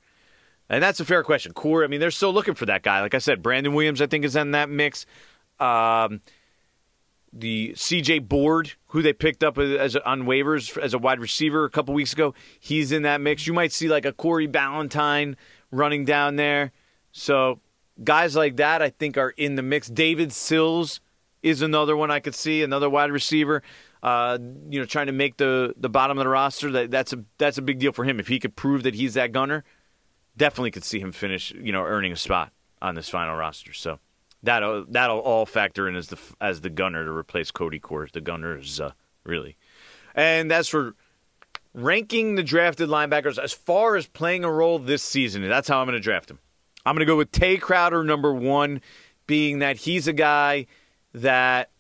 And 0.69 0.83
that's 0.83 1.01
a 1.01 1.05
fair 1.05 1.23
question. 1.23 1.53
Core, 1.53 1.83
I 1.83 1.87
mean, 1.87 2.01
they're 2.01 2.11
still 2.11 2.33
looking 2.33 2.55
for 2.55 2.67
that 2.67 2.83
guy. 2.83 3.01
Like 3.01 3.15
I 3.15 3.19
said, 3.19 3.43
Brandon 3.43 3.73
Williams, 3.73 4.03
I 4.03 4.07
think, 4.07 4.25
is 4.25 4.37
in 4.37 4.51
that 4.51 4.69
mix. 4.69 5.07
Um, 5.59 6.21
the 7.33 7.73
CJ 7.75 8.29
Board, 8.29 8.73
who 8.89 9.03
they 9.03 9.13
picked 9.13 9.43
up 9.43 9.59
as 9.59 9.97
on 9.97 10.23
waivers 10.23 10.77
as 10.79 10.95
a 10.95 10.99
wide 10.99 11.21
receiver 11.21 11.65
a 11.65 11.71
couple 11.71 11.95
weeks 11.95 12.13
ago, 12.13 12.35
he's 12.61 12.93
in 12.93 13.03
that 13.03 13.21
mix. 13.21 13.47
You 13.47 13.53
might 13.53 13.73
see 13.73 13.89
like 13.89 14.05
a 14.05 14.13
Corey 14.13 14.49
Ballentine 14.49 15.37
running 15.71 16.05
down 16.05 16.37
there. 16.37 16.73
So 17.13 17.61
guys 18.03 18.37
like 18.37 18.57
that, 18.57 18.83
I 18.83 18.91
think, 18.91 19.17
are 19.17 19.31
in 19.31 19.57
the 19.57 19.63
mix. 19.63 19.89
David 19.89 20.33
Sills 20.33 21.01
is 21.43 21.63
another 21.63 21.97
one 21.97 22.11
I 22.11 22.21
could 22.21 22.35
see, 22.35 22.63
another 22.63 22.91
wide 22.91 23.11
receiver 23.11 23.63
uh, 24.03 24.39
you 24.71 24.79
know, 24.79 24.87
trying 24.87 25.07
to 25.07 25.13
make 25.13 25.37
the 25.37 25.75
the 25.77 25.89
bottom 25.89 26.19
of 26.19 26.25
the 26.25 26.31
roster. 26.31 26.71
That 26.71 26.91
that's 26.91 27.13
a 27.13 27.25
that's 27.39 27.59
a 27.59 27.63
big 27.63 27.79
deal 27.79 27.93
for 27.93 28.05
him. 28.05 28.21
If 28.21 28.29
he 28.29 28.39
could 28.39 28.57
prove 28.57 28.83
that 28.85 28.95
he's 28.95 29.15
that 29.15 29.33
gunner, 29.33 29.65
definitely 30.37 30.71
could 30.71 30.85
see 30.85 31.01
him 31.01 31.13
finish, 31.13 31.53
you 31.53 31.73
know, 31.73 31.83
earning 31.83 32.13
a 32.13 32.17
spot 32.17 32.53
on 32.81 32.95
this 32.95 33.09
final 33.09 33.35
roster. 33.35 33.73
So 33.73 33.99
that'll 34.43 34.85
that'll 34.89 35.19
all 35.19 35.47
factor 35.47 35.89
in 35.89 35.97
as 35.97 36.09
the 36.09 36.19
as 36.41 36.61
the 36.61 36.71
gunner 36.71 37.05
to 37.05 37.11
replace 37.11 37.51
Cody 37.51 37.79
Core. 37.79 38.09
The 38.13 38.21
gunners, 38.21 38.81
uh, 38.81 38.93
really. 39.25 39.57
And 40.15 40.51
as 40.53 40.69
for 40.69 40.95
ranking 41.75 42.35
the 42.35 42.43
drafted 42.43 42.89
linebackers 42.89 43.39
as 43.39 43.53
far 43.53 43.97
as 43.97 44.07
playing 44.07 44.45
a 44.45 44.51
role 44.51 44.79
this 44.79 45.03
season, 45.03 45.47
that's 45.49 45.69
how 45.69 45.81
I'm 45.81 45.87
going 45.87 45.95
to 45.95 46.01
draft 46.01 46.31
him. 46.31 46.39
I'm 46.85 46.95
going 46.95 47.07
to 47.07 47.11
go 47.11 47.17
with 47.17 47.31
Tae 47.31 47.59
Crowder, 47.59 48.03
number 48.03 48.33
one, 48.33 48.81
being 49.27 49.59
that 49.59 49.77
he's 49.77 50.09
a 50.09 50.13
guy 50.13 50.67
that 51.13 51.71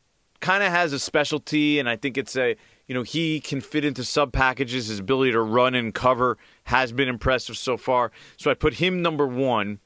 kind 0.41 0.63
of 0.63 0.71
has 0.71 0.93
a 0.93 0.99
specialty, 0.99 1.79
and 1.79 1.89
I 1.89 1.97
think 1.97 2.17
it's 2.17 2.37
a 2.37 2.57
you 2.87 2.95
know 2.95 3.03
he 3.03 3.41
can 3.41 3.61
fit 3.61 3.85
into 3.85 4.05
sub 4.05 4.33
packages. 4.33 4.89
His 4.89 4.99
ability 4.99 5.33
to 5.33 5.41
run 5.41 5.75
and 5.75 5.95
cover 5.95 6.39
has 6.65 6.93
been 6.93 7.09
impressive 7.09 7.57
so 7.57 7.77
far. 7.77 8.11
So 8.37 8.51
I 8.51 8.55
put 8.55 8.75
him 8.75 9.03
number 9.03 9.27
one. 9.27 9.81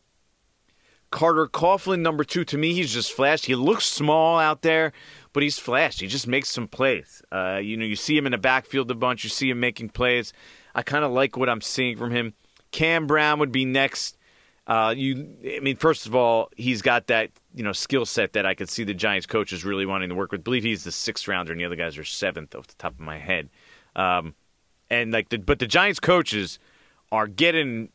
Carter 1.10 1.46
Coughlin 1.46 2.00
number 2.00 2.24
two. 2.24 2.44
To 2.44 2.56
me, 2.56 2.72
he's 2.72 2.92
just 2.92 3.12
flashed. 3.12 3.44
He 3.44 3.54
looks 3.54 3.84
small 3.84 4.38
out 4.38 4.62
there, 4.62 4.92
but 5.32 5.42
he's 5.42 5.58
flashed. 5.58 6.00
He 6.00 6.06
just 6.06 6.26
makes 6.26 6.48
some 6.48 6.66
plays. 6.66 7.22
Uh, 7.30 7.60
you 7.62 7.76
know, 7.76 7.84
you 7.84 7.96
see 7.96 8.16
him 8.16 8.24
in 8.24 8.32
the 8.32 8.38
backfield 8.38 8.90
a 8.90 8.94
bunch. 8.94 9.22
You 9.22 9.30
see 9.30 9.50
him 9.50 9.60
making 9.60 9.90
plays. 9.90 10.32
I 10.74 10.82
kind 10.82 11.04
of 11.04 11.12
like 11.12 11.36
what 11.36 11.50
I'm 11.50 11.60
seeing 11.60 11.98
from 11.98 12.10
him. 12.10 12.32
Cam 12.70 13.06
Brown 13.06 13.38
would 13.38 13.52
be 13.52 13.66
next. 13.66 14.16
Uh, 14.72 14.94
you, 14.96 15.36
I 15.44 15.60
mean, 15.60 15.76
first 15.76 16.06
of 16.06 16.14
all, 16.14 16.48
he's 16.56 16.80
got 16.80 17.08
that 17.08 17.30
you 17.54 17.62
know 17.62 17.74
skill 17.74 18.06
set 18.06 18.32
that 18.32 18.46
I 18.46 18.54
could 18.54 18.70
see 18.70 18.84
the 18.84 18.94
Giants 18.94 19.26
coaches 19.26 19.66
really 19.66 19.84
wanting 19.84 20.08
to 20.08 20.14
work 20.14 20.32
with. 20.32 20.40
I 20.40 20.44
believe 20.44 20.62
he's 20.62 20.82
the 20.82 20.90
sixth 20.90 21.28
rounder, 21.28 21.52
and 21.52 21.60
the 21.60 21.66
other 21.66 21.76
guys 21.76 21.98
are 21.98 22.04
seventh 22.04 22.54
off 22.54 22.68
the 22.68 22.74
top 22.76 22.94
of 22.94 23.00
my 23.00 23.18
head. 23.18 23.50
Um, 23.94 24.34
and 24.88 25.12
like, 25.12 25.28
the, 25.28 25.36
but 25.36 25.58
the 25.58 25.66
Giants 25.66 26.00
coaches 26.00 26.58
are 27.10 27.26
getting, 27.26 27.90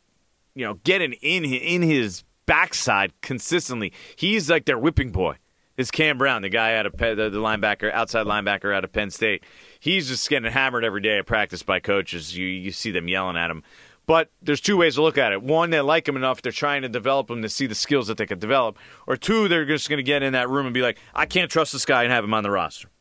you 0.53 0.65
know, 0.65 0.75
getting 0.83 1.13
in 1.13 1.45
in 1.45 1.81
his 1.81 2.23
backside 2.45 3.11
consistently. 3.21 3.91
He's 4.15 4.47
like 4.47 4.65
their 4.65 4.77
whipping 4.77 5.11
boy. 5.11 5.37
Is 5.77 5.89
Cam 5.89 6.19
Brown, 6.19 6.43
the 6.43 6.49
guy 6.49 6.75
out 6.75 6.85
of 6.85 6.95
Penn, 6.95 7.17
the 7.17 7.31
linebacker, 7.31 7.91
outside 7.91 8.27
linebacker 8.27 8.71
out 8.71 8.83
of 8.83 8.91
Penn 8.91 9.09
State. 9.09 9.43
He's 9.79 10.07
just 10.07 10.29
getting 10.29 10.51
hammered 10.51 10.85
every 10.85 11.01
day 11.01 11.17
at 11.17 11.25
practice 11.25 11.63
by 11.63 11.79
coaches. 11.79 12.37
You 12.37 12.45
you 12.45 12.71
see 12.71 12.91
them 12.91 13.07
yelling 13.07 13.35
at 13.35 13.49
him. 13.49 13.63
But 14.07 14.31
there's 14.41 14.61
two 14.61 14.77
ways 14.77 14.95
to 14.95 15.01
look 15.01 15.17
at 15.17 15.33
it. 15.33 15.43
One, 15.43 15.69
they 15.69 15.81
like 15.81 16.07
him 16.07 16.15
enough, 16.15 16.41
they're 16.41 16.53
trying 16.53 16.81
to 16.81 16.89
develop 16.89 17.29
him 17.29 17.41
to 17.41 17.49
see 17.49 17.67
the 17.67 17.75
skills 17.75 18.07
that 18.07 18.17
they 18.17 18.25
could 18.25 18.39
develop. 18.39 18.79
Or 19.05 19.17
two, 19.17 19.49
they're 19.49 19.65
just 19.65 19.89
going 19.89 19.97
to 19.97 20.03
get 20.03 20.23
in 20.23 20.31
that 20.33 20.49
room 20.49 20.65
and 20.65 20.73
be 20.73 20.81
like, 20.81 20.97
I 21.13 21.25
can't 21.25 21.51
trust 21.51 21.73
this 21.73 21.85
guy 21.85 22.03
and 22.03 22.11
have 22.11 22.23
him 22.23 22.33
on 22.33 22.43
the 22.43 22.51
roster. 22.51 22.89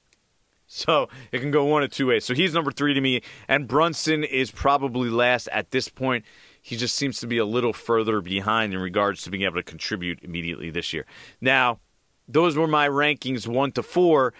So 0.69 1.09
it 1.31 1.39
can 1.39 1.53
go 1.53 1.65
one 1.65 1.85
of 1.85 1.93
two 1.93 2.09
ways. 2.09 2.25
So 2.25 2.35
he's 2.35 2.53
number 2.53 2.73
three 2.73 2.93
to 2.93 3.01
me, 3.01 3.23
and 3.47 3.69
Brunson 3.69 4.25
is 4.25 4.51
probably 4.51 5.09
last 5.09 5.47
at 5.53 5.71
this 5.71 5.89
point. 5.89 6.25
He 6.61 6.77
just 6.77 6.97
seems 6.97 7.21
to 7.21 7.29
be 7.29 7.39
a 7.39 7.45
little 7.45 7.73
further 7.73 8.21
behind 8.21 8.75
in 8.75 8.81
regards 8.81 9.23
to 9.23 9.31
being 9.31 9.45
able 9.45 9.55
to 9.55 9.63
contribute 9.63 10.25
immediately 10.25 10.71
this 10.71 10.93
year. 10.93 11.07
Now, 11.41 11.79
those 12.27 12.57
were 12.57 12.67
my 12.67 12.89
rankings 12.89 13.47
one 13.47 13.71
to 13.73 13.83
four. 13.85 14.35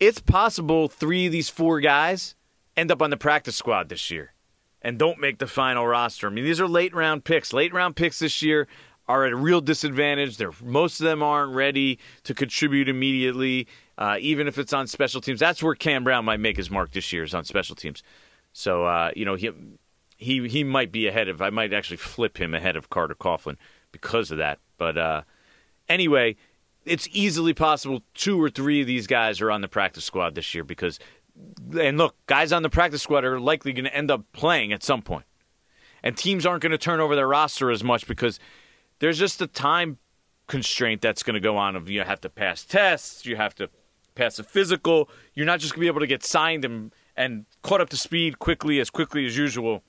It's 0.00 0.20
possible 0.20 0.88
three 0.88 1.26
of 1.26 1.32
these 1.32 1.50
four 1.50 1.80
guys 1.80 2.34
end 2.74 2.90
up 2.90 3.02
on 3.02 3.10
the 3.10 3.18
practice 3.18 3.56
squad 3.56 3.90
this 3.90 4.10
year 4.10 4.32
and 4.82 4.98
don't 4.98 5.18
make 5.18 5.38
the 5.38 5.46
final 5.46 5.86
roster. 5.86 6.26
I 6.26 6.30
mean, 6.30 6.44
these 6.44 6.60
are 6.60 6.68
late 6.68 6.94
round 6.94 7.24
picks. 7.24 7.52
Late 7.52 7.72
round 7.72 7.96
picks 7.96 8.18
this 8.18 8.42
year 8.42 8.68
are 9.08 9.24
at 9.24 9.32
a 9.32 9.36
real 9.36 9.60
disadvantage. 9.60 10.36
They're, 10.36 10.52
most 10.62 11.00
of 11.00 11.04
them 11.04 11.22
aren't 11.22 11.54
ready 11.54 11.98
to 12.24 12.34
contribute 12.34 12.88
immediately, 12.88 13.66
uh, 13.96 14.18
even 14.20 14.46
if 14.46 14.58
it's 14.58 14.72
on 14.72 14.86
special 14.86 15.20
teams. 15.20 15.40
That's 15.40 15.62
where 15.62 15.74
Cam 15.74 16.04
Brown 16.04 16.24
might 16.24 16.40
make 16.40 16.56
his 16.56 16.70
mark 16.70 16.92
this 16.92 17.12
year 17.12 17.24
is 17.24 17.34
on 17.34 17.44
special 17.44 17.74
teams. 17.74 18.02
So 18.52 18.84
uh, 18.84 19.10
you 19.16 19.24
know 19.24 19.34
he 19.34 19.50
he 20.16 20.48
he 20.48 20.64
might 20.64 20.92
be 20.92 21.06
ahead 21.06 21.28
of. 21.28 21.40
I 21.40 21.50
might 21.50 21.72
actually 21.72 21.96
flip 21.96 22.38
him 22.38 22.54
ahead 22.54 22.76
of 22.76 22.90
Carter 22.90 23.14
Coughlin 23.14 23.56
because 23.92 24.30
of 24.30 24.38
that. 24.38 24.58
But 24.76 24.98
uh, 24.98 25.22
anyway, 25.88 26.36
it's 26.84 27.08
easily 27.12 27.54
possible 27.54 28.02
two 28.14 28.42
or 28.42 28.50
three 28.50 28.80
of 28.80 28.86
these 28.86 29.06
guys 29.06 29.40
are 29.40 29.50
on 29.50 29.60
the 29.60 29.68
practice 29.68 30.04
squad 30.04 30.34
this 30.34 30.54
year 30.54 30.64
because 30.64 30.98
and 31.78 31.98
look, 31.98 32.14
guys 32.26 32.52
on 32.52 32.62
the 32.62 32.70
practice 32.70 33.02
squad 33.02 33.24
are 33.24 33.40
likely 33.40 33.72
going 33.72 33.84
to 33.84 33.94
end 33.94 34.10
up 34.10 34.24
playing 34.32 34.72
at 34.72 34.82
some 34.82 35.02
point. 35.02 35.24
And 36.02 36.16
teams 36.16 36.46
aren't 36.46 36.62
going 36.62 36.72
to 36.72 36.78
turn 36.78 37.00
over 37.00 37.16
their 37.16 37.26
roster 37.26 37.70
as 37.70 37.82
much 37.82 38.06
because 38.06 38.38
there's 39.00 39.18
just 39.18 39.42
a 39.42 39.46
time 39.46 39.98
constraint 40.46 41.02
that's 41.02 41.22
going 41.22 41.34
to 41.34 41.40
go 41.40 41.56
on 41.56 41.76
of 41.76 41.90
you 41.90 42.02
have 42.02 42.20
to 42.22 42.30
pass 42.30 42.64
tests, 42.64 43.26
you 43.26 43.36
have 43.36 43.54
to 43.56 43.68
pass 44.14 44.38
a 44.38 44.44
physical. 44.44 45.08
You're 45.34 45.46
not 45.46 45.60
just 45.60 45.74
going 45.74 45.80
to 45.80 45.84
be 45.84 45.88
able 45.88 46.00
to 46.00 46.06
get 46.06 46.24
signed 46.24 46.64
and 46.64 46.92
and 47.16 47.46
caught 47.62 47.80
up 47.80 47.88
to 47.90 47.96
speed 47.96 48.38
quickly 48.38 48.78
as 48.78 48.90
quickly 48.90 49.26
as 49.26 49.36
usual. 49.36 49.82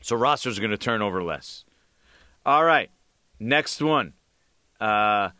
So 0.00 0.16
rosters 0.16 0.58
are 0.58 0.60
going 0.60 0.70
to 0.70 0.78
turn 0.78 1.02
over 1.02 1.22
less. 1.22 1.64
All 2.46 2.64
right, 2.64 2.90
next 3.38 3.82
one. 3.82 4.14
Uh, 4.80 5.30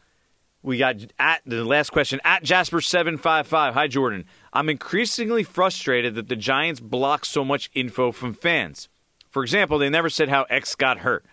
we 0.65 0.79
got 0.79 0.97
at 1.19 1.43
the 1.45 1.63
last 1.63 1.91
question 1.91 2.21
at 2.25 2.43
Jasper 2.43 2.81
seven 2.81 3.19
five 3.19 3.47
five. 3.47 3.75
Hi 3.75 3.87
Jordan. 3.87 4.25
I'm 4.53 4.71
increasingly 4.71 5.43
frustrated 5.43 6.15
that 6.15 6.29
the 6.29 6.37
Giants 6.37 6.81
block 6.81 7.27
so 7.27 7.45
much 7.45 7.71
info 7.75 8.13
from 8.13 8.33
fans. 8.33 8.89
For 9.31 9.43
example, 9.43 9.79
they 9.79 9.91
never 9.91 10.09
said 10.09 10.31
how 10.31 10.45
X 10.45 10.75
got 10.75 10.99
hurt. 10.99 11.27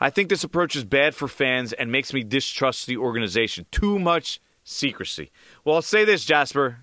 I 0.00 0.10
think 0.10 0.28
this 0.28 0.44
approach 0.44 0.76
is 0.76 0.84
bad 0.84 1.14
for 1.14 1.26
fans 1.26 1.72
and 1.72 1.90
makes 1.90 2.12
me 2.12 2.22
distrust 2.22 2.86
the 2.86 2.96
organization. 2.96 3.66
Too 3.72 3.98
much 3.98 4.40
secrecy. 4.62 5.32
Well, 5.64 5.76
I'll 5.76 5.82
say 5.82 6.04
this, 6.04 6.24
Jasper 6.24 6.78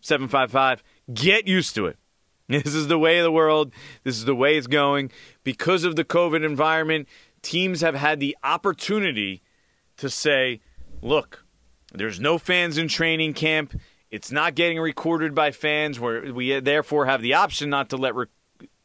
seven 0.00 0.26
five 0.26 0.50
five. 0.50 0.82
Get 1.12 1.46
used 1.46 1.74
to 1.74 1.86
it. 1.86 1.98
This 2.48 2.74
is 2.74 2.88
the 2.88 2.98
way 2.98 3.18
of 3.18 3.24
the 3.24 3.30
world. 3.30 3.72
This 4.02 4.16
is 4.16 4.24
the 4.24 4.34
way 4.34 4.56
it's 4.56 4.66
going. 4.66 5.12
Because 5.44 5.84
of 5.84 5.94
the 5.94 6.04
COVID 6.04 6.44
environment, 6.44 7.08
teams 7.42 7.80
have 7.82 7.94
had 7.94 8.18
the 8.18 8.36
opportunity 8.42 9.42
to 9.98 10.10
say 10.10 10.60
look, 11.02 11.44
there's 11.92 12.20
no 12.20 12.38
fans 12.38 12.78
in 12.78 12.88
training 12.88 13.34
camp. 13.34 13.78
It's 14.10 14.30
not 14.30 14.54
getting 14.54 14.78
recorded 14.78 15.34
by 15.34 15.50
fans. 15.50 15.98
Where 15.98 16.32
we 16.32 16.58
therefore 16.60 17.06
have 17.06 17.22
the 17.22 17.34
option 17.34 17.70
not 17.70 17.90
to 17.90 17.96
let 17.96 18.14
re- 18.14 18.26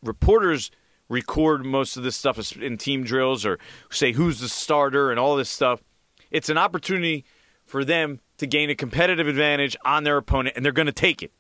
reporters 0.03 0.71
record 1.09 1.65
most 1.65 1.97
of 1.97 2.03
this 2.03 2.15
stuff 2.15 2.55
in 2.57 2.77
team 2.77 3.03
drills 3.03 3.45
or 3.45 3.59
say 3.91 4.11
who's 4.11 4.39
the 4.39 4.49
starter 4.49 5.11
and 5.11 5.19
all 5.19 5.35
this 5.35 5.49
stuff. 5.49 5.83
It's 6.31 6.49
an 6.49 6.57
opportunity 6.57 7.25
for 7.65 7.85
them 7.85 8.19
to 8.37 8.47
gain 8.47 8.69
a 8.69 8.75
competitive 8.75 9.27
advantage 9.27 9.77
on 9.85 10.03
their 10.03 10.17
opponent, 10.17 10.55
and 10.55 10.65
they're 10.65 10.71
going 10.71 10.87
to 10.87 10.91
take 10.91 11.23
it. 11.23 11.31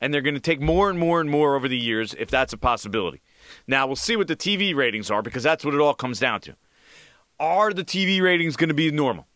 And 0.00 0.12
they're 0.12 0.20
going 0.20 0.34
to 0.34 0.40
take 0.40 0.60
more 0.60 0.90
and 0.90 0.98
more 0.98 1.22
and 1.22 1.30
more 1.30 1.54
over 1.56 1.68
the 1.68 1.78
years 1.78 2.14
if 2.18 2.30
that's 2.30 2.52
a 2.52 2.58
possibility. 2.58 3.22
Now, 3.66 3.86
we'll 3.86 3.96
see 3.96 4.14
what 4.14 4.28
the 4.28 4.36
TV 4.36 4.74
ratings 4.74 5.10
are 5.10 5.22
because 5.22 5.42
that's 5.42 5.64
what 5.64 5.72
it 5.72 5.80
all 5.80 5.94
comes 5.94 6.20
down 6.20 6.42
to. 6.42 6.56
Are 7.40 7.72
the 7.72 7.84
TV 7.84 8.20
ratings 8.20 8.56
going 8.56 8.68
to 8.68 8.74
be 8.74 8.90
normal? 8.90 9.26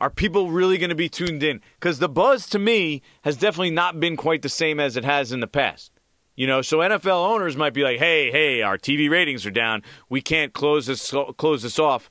Are 0.00 0.10
people 0.10 0.50
really 0.50 0.78
going 0.78 0.90
to 0.90 0.96
be 0.96 1.08
tuned 1.08 1.42
in? 1.42 1.60
Because 1.78 1.98
the 1.98 2.08
buzz 2.08 2.46
to 2.50 2.58
me 2.58 3.02
has 3.22 3.36
definitely 3.36 3.70
not 3.70 3.98
been 3.98 4.16
quite 4.16 4.42
the 4.42 4.48
same 4.48 4.78
as 4.78 4.96
it 4.96 5.04
has 5.04 5.32
in 5.32 5.40
the 5.40 5.46
past. 5.46 5.92
You 6.36 6.46
know, 6.46 6.62
so 6.62 6.78
NFL 6.78 7.26
owners 7.26 7.56
might 7.56 7.74
be 7.74 7.82
like, 7.82 7.98
"Hey, 7.98 8.30
hey, 8.30 8.62
our 8.62 8.78
TV 8.78 9.10
ratings 9.10 9.44
are 9.44 9.50
down. 9.50 9.82
We 10.08 10.20
can't 10.20 10.52
close 10.52 10.86
this 10.86 11.12
close 11.36 11.62
this 11.62 11.80
off. 11.80 12.08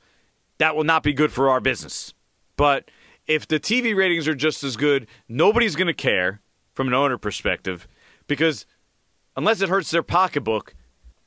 That 0.58 0.76
will 0.76 0.84
not 0.84 1.02
be 1.02 1.14
good 1.14 1.32
for 1.32 1.48
our 1.48 1.60
business." 1.60 2.12
But 2.56 2.90
if 3.26 3.48
the 3.48 3.58
TV 3.58 3.94
ratings 3.96 4.28
are 4.28 4.34
just 4.34 4.62
as 4.62 4.76
good, 4.76 5.06
nobody's 5.28 5.76
going 5.76 5.86
to 5.86 5.94
care 5.94 6.42
from 6.74 6.88
an 6.88 6.94
owner 6.94 7.16
perspective 7.16 7.88
because 8.26 8.66
unless 9.34 9.62
it 9.62 9.70
hurts 9.70 9.90
their 9.90 10.02
pocketbook, 10.02 10.74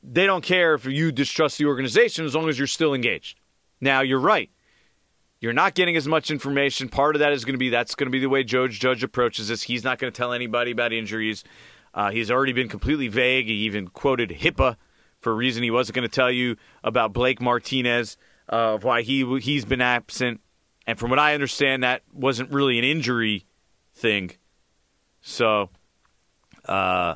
they 0.04 0.28
don't 0.28 0.44
care 0.44 0.76
if 0.76 0.86
you 0.86 1.12
distrust 1.12 1.58
the 1.58 1.66
organization 1.66 2.26
as 2.26 2.36
long 2.36 2.50
as 2.50 2.58
you're 2.58 2.68
still 2.68 2.94
engaged. 2.94 3.40
Now, 3.80 4.02
you're 4.02 4.20
right. 4.20 4.52
You're 5.42 5.54
not 5.54 5.74
getting 5.74 5.98
as 5.98 6.08
much 6.08 6.30
information. 6.30 6.88
Part 6.88 7.16
of 7.16 7.20
that 7.20 7.34
is 7.34 7.44
going 7.44 7.56
to 7.56 7.60
be 7.60 7.70
that's 7.70 7.96
going 7.96 8.06
to 8.06 8.12
be 8.12 8.20
the 8.20 8.30
way 8.30 8.44
Judge 8.44 8.80
Judge 8.80 9.04
approaches 9.04 9.48
this. 9.48 9.64
He's 9.64 9.84
not 9.84 9.98
going 9.98 10.14
to 10.14 10.16
tell 10.16 10.34
anybody 10.34 10.70
about 10.70 10.94
injuries. 10.94 11.44
Uh, 11.96 12.12
he's 12.12 12.30
already 12.30 12.54
been 12.54 12.70
completely 12.70 13.08
vague. 13.08 13.48
He 13.48 13.54
even 13.54 13.88
quoted 13.88 14.30
HIPAA 14.30 14.78
for 15.20 15.32
a 15.32 15.36
reason 15.36 15.64
he 15.64 15.72
wasn't 15.72 15.96
going 15.96 16.08
to 16.08 16.16
tell 16.16 16.32
you 16.32 16.58
about 16.84 17.12
Blake 17.12 17.42
Martinez 17.42 18.18
uh, 18.52 18.76
of 18.76 18.84
why 18.84 19.02
he 19.02 19.40
he's 19.40 19.66
been 19.66 19.82
absent. 19.82 20.42
And 20.86 21.00
from 21.00 21.10
what 21.10 21.20
I 21.20 21.34
understand, 21.34 21.84
that 21.84 22.04
wasn't 22.14 22.52
really 22.52 22.78
an 22.78 22.86
injury 22.86 23.46
thing. 23.96 24.32
So, 25.22 25.70
uh, 26.66 27.16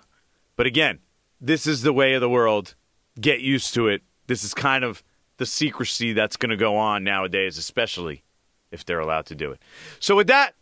but 0.55 0.65
again, 0.65 0.99
this 1.39 1.67
is 1.67 1.83
the 1.83 1.93
way 1.93 2.15
of 2.15 2.21
the 2.21 2.29
world. 2.29 2.73
Get 3.19 3.41
used 3.41 3.75
to 3.75 3.87
it. 3.87 4.01
This 4.25 4.43
is 4.43 4.55
kind 4.55 4.83
of 4.83 5.03
the 5.37 5.45
secrecy 5.45 6.13
that's 6.13 6.37
going 6.37 6.49
to 6.49 6.57
go 6.57 6.75
on 6.77 7.03
nowadays, 7.03 7.57
especially 7.57 8.23
if 8.71 8.85
they're 8.85 8.99
allowed 8.99 9.25
to 9.27 9.35
do 9.35 9.51
it. 9.51 9.61
So, 9.99 10.15
with 10.15 10.27
that, 10.27 10.55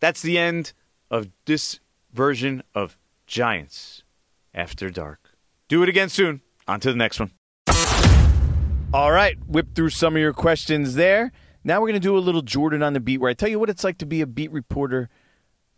that's 0.00 0.22
the 0.22 0.38
end 0.38 0.72
of 1.10 1.28
this 1.44 1.80
version 2.12 2.62
of 2.74 2.98
Giants 3.26 4.02
After 4.54 4.90
Dark. 4.90 5.36
Do 5.68 5.82
it 5.82 5.88
again 5.88 6.08
soon. 6.08 6.42
On 6.68 6.80
to 6.80 6.90
the 6.90 6.98
next 6.98 7.20
one. 7.20 7.30
All 8.92 9.12
right, 9.12 9.36
whip 9.46 9.74
through 9.74 9.90
some 9.90 10.16
of 10.16 10.20
your 10.20 10.32
questions 10.32 10.94
there. 10.94 11.32
Now 11.64 11.80
we're 11.80 11.88
going 11.88 12.00
to 12.00 12.08
do 12.08 12.16
a 12.16 12.20
little 12.20 12.42
Jordan 12.42 12.82
on 12.82 12.92
the 12.92 13.00
beat 13.00 13.18
where 13.18 13.30
I 13.30 13.34
tell 13.34 13.48
you 13.48 13.58
what 13.58 13.68
it's 13.68 13.84
like 13.84 13.98
to 13.98 14.06
be 14.06 14.20
a 14.20 14.26
beat 14.26 14.52
reporter 14.52 15.08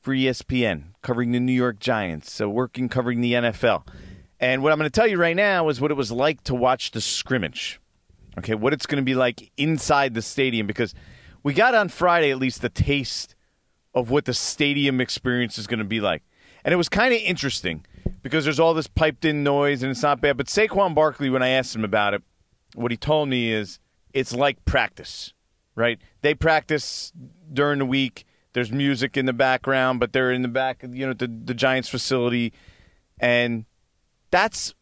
for 0.00 0.14
ESPN, 0.14 0.94
covering 1.02 1.32
the 1.32 1.40
New 1.40 1.52
York 1.52 1.78
Giants, 1.80 2.30
so 2.32 2.48
working 2.48 2.88
covering 2.88 3.20
the 3.20 3.32
NFL. 3.32 3.86
And 4.38 4.62
what 4.62 4.72
I'm 4.72 4.78
going 4.78 4.90
to 4.90 4.94
tell 4.94 5.06
you 5.06 5.16
right 5.16 5.34
now 5.34 5.68
is 5.68 5.80
what 5.80 5.90
it 5.90 5.96
was 5.96 6.12
like 6.12 6.44
to 6.44 6.54
watch 6.54 6.92
the 6.92 7.00
scrimmage. 7.00 7.80
Okay, 8.38 8.54
what 8.54 8.72
it's 8.72 8.86
going 8.86 9.02
to 9.02 9.04
be 9.04 9.14
like 9.14 9.50
inside 9.56 10.14
the 10.14 10.22
stadium 10.22 10.66
because 10.66 10.94
we 11.42 11.52
got 11.52 11.74
on 11.74 11.88
Friday 11.88 12.30
at 12.30 12.38
least 12.38 12.62
the 12.62 12.68
taste 12.68 13.34
of 13.94 14.10
what 14.10 14.24
the 14.24 14.34
stadium 14.34 15.00
experience 15.00 15.58
is 15.58 15.66
going 15.66 15.78
to 15.78 15.84
be 15.84 16.00
like. 16.00 16.22
And 16.64 16.72
it 16.72 16.76
was 16.76 16.88
kind 16.88 17.12
of 17.12 17.20
interesting 17.20 17.84
because 18.22 18.44
there's 18.44 18.60
all 18.60 18.74
this 18.74 18.86
piped 18.86 19.24
in 19.24 19.42
noise 19.42 19.82
and 19.82 19.90
it's 19.90 20.02
not 20.02 20.20
bad. 20.20 20.36
But 20.36 20.46
Saquon 20.46 20.94
Barkley, 20.94 21.30
when 21.30 21.42
I 21.42 21.48
asked 21.48 21.74
him 21.74 21.84
about 21.84 22.14
it, 22.14 22.22
what 22.74 22.90
he 22.90 22.96
told 22.96 23.28
me 23.28 23.52
is 23.52 23.78
it's 24.12 24.32
like 24.32 24.64
practice, 24.64 25.32
right? 25.74 25.98
They 26.22 26.34
practice 26.34 27.12
during 27.52 27.78
the 27.78 27.86
week. 27.86 28.24
There's 28.52 28.70
music 28.72 29.16
in 29.16 29.26
the 29.26 29.32
background, 29.32 30.00
but 30.00 30.12
they're 30.12 30.32
in 30.32 30.42
the 30.42 30.48
back, 30.48 30.82
of 30.82 30.94
you 30.94 31.06
know, 31.06 31.12
the, 31.12 31.26
the 31.26 31.54
Giants 31.54 31.88
facility. 31.88 32.52
And 33.20 33.64
that's 34.30 34.74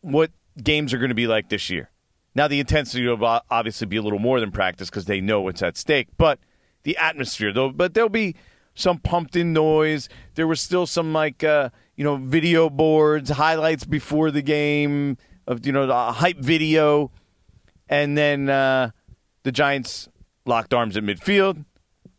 what 0.00 0.30
games 0.62 0.92
are 0.92 0.98
going 0.98 1.10
to 1.10 1.14
be 1.14 1.26
like 1.26 1.48
this 1.48 1.70
year. 1.70 1.91
Now, 2.34 2.48
the 2.48 2.60
intensity 2.60 3.06
will 3.06 3.40
obviously 3.50 3.86
be 3.86 3.96
a 3.96 4.02
little 4.02 4.18
more 4.18 4.40
than 4.40 4.50
practice 4.50 4.88
because 4.88 5.04
they 5.04 5.20
know 5.20 5.40
what's 5.42 5.62
at 5.62 5.76
stake, 5.76 6.08
but 6.16 6.38
the 6.82 6.96
atmosphere, 6.96 7.52
though, 7.52 7.70
but 7.70 7.94
there'll 7.94 8.08
be 8.08 8.34
some 8.74 8.98
pumped 8.98 9.36
in 9.36 9.52
noise. 9.52 10.08
There 10.34 10.46
was 10.46 10.60
still 10.60 10.86
some, 10.86 11.12
like, 11.12 11.44
uh, 11.44 11.68
you 11.94 12.04
know, 12.04 12.16
video 12.16 12.70
boards, 12.70 13.30
highlights 13.30 13.84
before 13.84 14.30
the 14.30 14.42
game 14.42 15.18
of, 15.46 15.66
you 15.66 15.72
know, 15.72 15.86
the 15.86 16.12
hype 16.12 16.38
video. 16.38 17.10
And 17.88 18.16
then 18.16 18.48
uh, 18.48 18.90
the 19.42 19.52
Giants 19.52 20.08
locked 20.46 20.72
arms 20.72 20.96
at 20.96 21.04
midfield, 21.04 21.64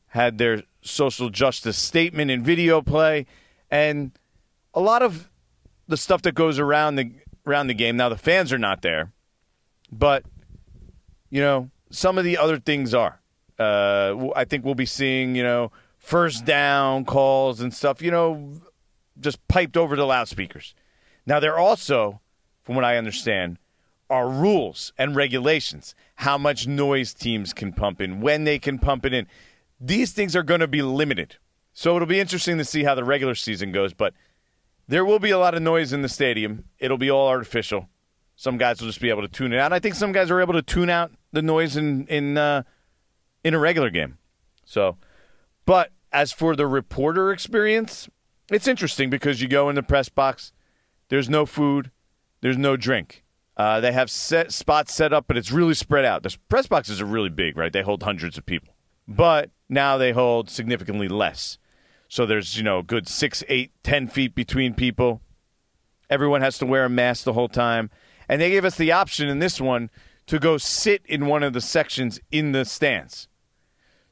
had 0.08 0.38
their 0.38 0.62
social 0.82 1.30
justice 1.30 1.78
statement 1.78 2.30
in 2.30 2.44
video 2.44 2.82
play, 2.82 3.26
and 3.72 4.12
a 4.74 4.80
lot 4.80 5.02
of 5.02 5.30
the 5.88 5.98
stuff 5.98 6.22
that 6.22 6.36
goes 6.36 6.60
around 6.60 6.96
the 6.96 7.12
around 7.46 7.68
the 7.68 7.74
game. 7.74 7.98
Now 7.98 8.10
the 8.10 8.18
fans 8.18 8.54
are 8.54 8.58
not 8.58 8.82
there 8.82 9.12
but, 9.98 10.24
you 11.30 11.42
know, 11.42 11.70
some 11.90 12.18
of 12.18 12.24
the 12.24 12.38
other 12.38 12.60
things 12.60 12.94
are. 12.94 13.20
Uh, 13.60 14.30
I 14.36 14.46
think 14.46 14.66
we'll 14.66 14.76
be 14.76 14.86
seeing, 14.86 15.36
you 15.36 15.44
know, 15.44 15.72
first 15.98 16.46
down 16.46 17.06
calls 17.06 17.62
and 17.62 17.74
stuff, 17.74 18.02
you 18.02 18.12
know, 18.12 18.54
just 19.20 19.48
piped 19.48 19.78
over 19.78 19.96
the 19.96 20.06
loudspeakers. 20.06 20.74
Now, 21.26 21.40
there 21.40 21.58
also, 21.58 22.20
from 22.64 22.76
what 22.76 22.84
I 22.84 22.98
understand, 22.98 23.58
are 24.10 24.30
rules 24.30 24.92
and 24.98 25.16
regulations 25.16 25.96
how 26.16 26.38
much 26.38 26.68
noise 26.68 27.14
teams 27.14 27.54
can 27.54 27.74
pump 27.74 28.02
in, 28.02 28.22
when 28.22 28.44
they 28.44 28.60
can 28.60 28.78
pump 28.78 29.06
it 29.06 29.14
in. 29.14 29.28
These 29.80 30.12
things 30.12 30.36
are 30.36 30.44
going 30.44 30.60
to 30.60 30.68
be 30.68 30.82
limited. 30.82 31.38
So 31.74 31.96
it'll 31.96 32.08
be 32.08 32.20
interesting 32.20 32.58
to 32.58 32.66
see 32.66 32.84
how 32.84 32.96
the 32.96 33.04
regular 33.04 33.36
season 33.36 33.72
goes, 33.72 33.94
but 33.94 34.14
there 34.88 35.06
will 35.06 35.20
be 35.20 35.32
a 35.32 35.40
lot 35.40 35.56
of 35.56 35.62
noise 35.62 35.94
in 35.94 36.02
the 36.02 36.10
stadium. 36.10 36.66
It'll 36.80 36.98
be 36.98 37.10
all 37.10 37.28
artificial. 37.28 37.90
Some 38.36 38.58
guys 38.58 38.82
will 38.82 38.88
just 38.88 39.02
be 39.02 39.10
able 39.10 39.22
to 39.22 39.28
tune 39.28 39.54
it 39.54 39.60
out. 39.60 39.74
I 39.74 39.80
think 39.80 39.96
some 39.96 40.12
guys 40.12 40.32
are 40.32 40.42
able 40.42 40.54
to 40.54 40.62
tune 40.62 40.90
out 40.90 41.12
the 41.32 41.42
noise 41.42 41.78
in 41.78 42.08
in 42.08 42.38
uh, 42.38 42.64
in 43.44 43.54
a 43.54 43.60
regular 43.60 43.90
game. 43.90 44.18
So, 44.66 44.98
but 45.66 45.92
as 46.12 46.32
for 46.32 46.56
the 46.56 46.68
reporter 46.68 47.32
experience, 47.32 48.10
it's 48.50 48.68
interesting 48.68 49.10
because 49.10 49.42
you 49.42 49.48
go 49.48 49.70
in 49.70 49.76
the 49.76 49.84
press 49.84 50.10
box. 50.10 50.52
There's 51.10 51.30
no 51.30 51.46
food. 51.46 51.92
There's 52.42 52.58
no 52.58 52.76
drink. 52.76 53.24
Uh, 53.56 53.80
they 53.80 53.92
have 53.92 54.10
set 54.10 54.52
spots 54.52 54.94
set 54.94 55.14
up, 55.14 55.26
but 55.28 55.38
it's 55.38 55.52
really 55.52 55.76
spread 55.76 56.06
out. 56.06 56.24
The 56.24 56.36
press 56.50 56.66
boxes 56.66 57.02
are 57.02 57.06
really 57.06 57.30
big, 57.30 57.56
right? 57.56 57.72
They 57.72 57.84
hold 57.84 58.02
hundreds 58.02 58.38
of 58.38 58.46
people, 58.46 58.74
but 59.08 59.52
now 59.70 59.98
they 59.98 60.12
hold 60.12 60.50
significantly 60.50 61.08
less. 61.08 61.60
So 62.08 62.26
there's 62.26 62.58
you 62.58 62.64
know 62.64 62.82
good 62.82 63.08
six, 63.08 63.44
eight, 63.48 63.72
ten 63.84 64.08
feet 64.08 64.34
between 64.34 64.74
people. 64.74 65.22
Everyone 66.10 66.42
has 66.42 66.58
to 66.60 66.66
wear 66.66 66.86
a 66.86 66.90
mask 66.90 67.24
the 67.26 67.34
whole 67.34 67.48
time 67.48 67.90
and 68.28 68.42
they 68.42 68.50
gave 68.50 68.66
us 68.66 68.76
the 68.76 68.92
option 68.92 69.28
in 69.28 69.40
this 69.40 69.60
one 69.60 69.90
to 70.28 70.40
go 70.40 70.58
sit 70.58 71.02
in 71.06 71.26
one 71.26 71.44
of 71.44 71.54
the 71.54 71.62
sections 71.62 72.20
in 72.32 72.52
the 72.52 72.66
stands. 72.66 73.28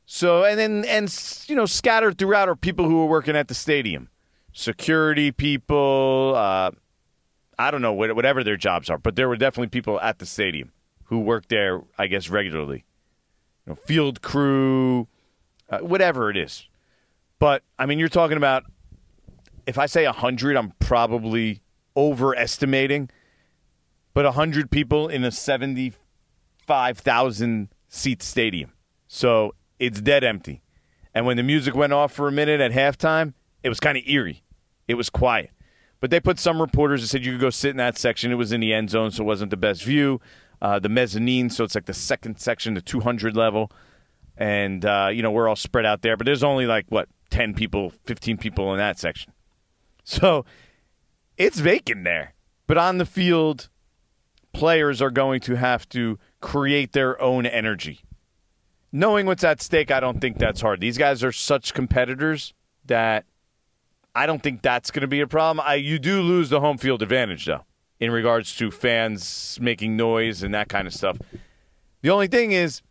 So 0.06 0.43
and 0.43 0.60
then 0.60 0.84
and 0.86 1.45
you 1.47 1.56
know 1.56 1.65
scattered 1.65 2.17
throughout 2.17 2.50
are 2.50 2.56
people 2.56 2.86
who 2.86 3.02
are 3.02 3.06
working 3.06 3.36
at 3.36 3.47
the 3.47 3.54
stadium, 3.54 4.10
security 4.52 5.32
people. 5.32 6.34
Uh, 6.36 6.71
I 7.58 7.71
don't 7.71 7.82
know 7.82 7.93
whatever 7.93 8.43
their 8.43 8.58
jobs 8.58 8.89
are, 8.89 8.97
but 8.97 9.15
there 9.15 9.30
were 9.30 9.38
definitely 9.38 9.69
people 9.69 10.02
at 10.02 10.19
the 10.19 10.26
stadium 10.26 10.74
who 11.06 11.19
worked 11.19 11.50
there. 11.50 11.82
I 11.97 12.08
guess 12.08 12.30
regularly, 12.30 12.84
you 13.65 13.71
know, 13.71 13.76
field 13.76 14.21
crew, 14.21 15.08
uh, 15.69 15.80
whatever 15.80 16.30
it 16.30 16.36
is. 16.36 16.67
But 17.39 17.63
I 17.80 17.86
mean, 17.86 17.97
you're 17.97 18.10
talking 18.10 18.38
about 18.38 18.65
if 19.65 19.78
I 19.78 19.86
say 19.86 20.04
hundred, 20.06 20.58
I'm 20.58 20.74
probably 20.80 21.62
overestimating 21.95 23.10
but 24.13 24.26
100 24.26 24.69
people 24.71 25.08
in 25.08 25.24
a 25.24 25.32
75,000 25.32 27.69
seat 27.88 28.24
stadium. 28.24 28.74
So 29.08 29.56
it's 29.80 30.02
dead 30.02 30.24
empty. 30.24 30.62
And 31.13 31.26
when 31.26 31.38
the 31.38 31.43
music 31.43 31.76
went 31.76 31.93
off 31.93 32.13
for 32.13 32.28
a 32.28 32.32
minute 32.32 32.62
at 32.62 32.71
halftime, 32.71 33.34
it 33.63 33.69
was 33.69 33.80
kind 33.80 33.97
of 33.97 34.04
eerie. 34.08 34.43
It 34.88 34.95
was 34.95 35.10
quiet. 35.10 35.52
But 36.00 36.10
they 36.10 36.19
put 36.19 36.39
some 36.39 36.62
reporters 36.62 37.02
that 37.02 37.08
said 37.08 37.26
you 37.26 37.34
could 37.34 37.41
go 37.41 37.50
sit 37.50 37.71
in 37.71 37.78
that 37.78 37.97
section. 37.97 38.32
It 38.32 38.36
was 38.36 38.52
in 38.52 38.60
the 38.60 38.74
end 38.74 38.89
zone, 38.89 39.12
so 39.12 39.24
it 39.24 39.28
wasn't 39.28 39.52
the 39.52 39.58
best 39.58 39.84
view. 39.84 40.19
Uh, 40.62 40.80
the 40.80 40.89
mezzanine, 40.89 41.50
so 41.50 41.63
it's 41.63 41.76
like 41.76 41.86
the 41.86 41.93
second 41.93 42.39
section, 42.39 42.74
the 42.74 42.82
200 42.82 43.36
level. 43.36 43.71
And, 44.38 44.86
uh, 44.86 45.10
you 45.12 45.21
know, 45.21 45.32
we're 45.32 45.47
all 45.47 45.56
spread 45.56 45.86
out 45.86 46.02
there. 46.02 46.17
But 46.17 46.26
there's 46.26 46.43
only 46.43 46.65
like, 46.65 46.86
what, 46.89 47.08
10 47.30 47.54
people, 47.54 47.91
15 48.06 48.38
people 48.38 48.71
in 48.71 48.78
that 48.78 49.00
section. 49.00 49.34
So 50.04 50.45
it's 51.38 51.60
vacant 51.60 52.04
there. 52.04 52.34
But 52.67 52.78
on 52.78 52.97
the 52.97 53.06
field, 53.06 53.69
players 54.54 55.02
are 55.02 55.12
going 55.12 55.40
to 55.42 55.56
have 55.56 55.88
to 55.90 56.20
create 56.40 56.94
their 56.94 57.20
own 57.22 57.46
energy. 57.46 58.02
Knowing 58.92 59.26
what's 59.26 59.44
at 59.44 59.62
stake, 59.62 59.90
I 59.92 60.00
don't 60.00 60.20
think 60.20 60.38
that's 60.38 60.62
hard. 60.62 60.82
These 60.82 60.98
guys 60.98 61.24
are 61.24 61.32
such 61.32 61.74
competitors 61.74 62.54
that 62.86 63.26
I 64.14 64.26
don't 64.26 64.44
think 64.44 64.62
that's 64.62 64.92
going 64.92 65.02
to 65.02 65.08
be 65.08 65.22
a 65.22 65.28
problem. 65.28 65.66
I, 65.66 65.76
you 65.76 65.98
do 65.98 66.22
lose 66.22 66.50
the 66.50 66.60
home 66.60 66.78
field 66.78 67.02
advantage, 67.02 67.46
though, 67.46 67.66
in 68.00 68.12
regards 68.12 68.56
to 68.58 68.70
fans 68.70 69.58
making 69.62 69.96
noise 69.96 70.44
and 70.44 70.54
that 70.54 70.68
kind 70.68 70.88
of 70.88 70.94
stuff. 70.94 71.18
The 72.02 72.10
only 72.10 72.28
thing 72.28 72.52
is, 72.52 72.82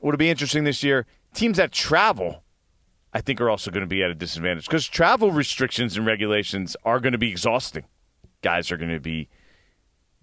what'll 0.00 0.18
be 0.18 0.30
interesting 0.30 0.64
this 0.64 0.82
year, 0.82 1.06
teams 1.34 1.58
that 1.58 1.70
travel, 1.70 2.42
I 3.12 3.20
think, 3.20 3.40
are 3.40 3.48
also 3.48 3.70
going 3.70 3.82
to 3.82 3.86
be 3.86 4.02
at 4.02 4.10
a 4.10 4.14
disadvantage 4.14 4.66
because 4.66 4.88
travel 4.88 5.30
restrictions 5.30 5.96
and 5.96 6.04
regulations 6.04 6.76
are 6.84 6.98
going 6.98 7.12
to 7.12 7.18
be 7.18 7.30
exhausting. 7.30 7.84
Guys 8.42 8.72
are 8.72 8.76
going 8.76 8.90
to 8.90 9.00
be 9.00 9.28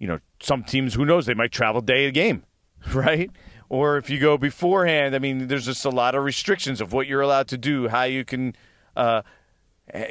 you 0.02 0.08
know, 0.08 0.18
some 0.40 0.64
teams, 0.64 0.94
who 0.94 1.04
knows, 1.04 1.26
they 1.26 1.34
might 1.34 1.52
travel 1.52 1.80
day 1.80 2.08
of 2.08 2.12
game, 2.12 2.42
right? 2.92 3.30
Or 3.68 3.98
if 3.98 4.10
you 4.10 4.18
go 4.18 4.36
beforehand, 4.36 5.14
I 5.14 5.20
mean, 5.20 5.46
there's 5.46 5.64
just 5.64 5.84
a 5.84 5.90
lot 5.90 6.16
of 6.16 6.24
restrictions 6.24 6.80
of 6.80 6.92
what 6.92 7.06
you're 7.06 7.20
allowed 7.20 7.46
to 7.48 7.56
do, 7.56 7.86
how 7.86 8.02
you 8.02 8.24
can 8.24 8.56
uh, 8.96 9.22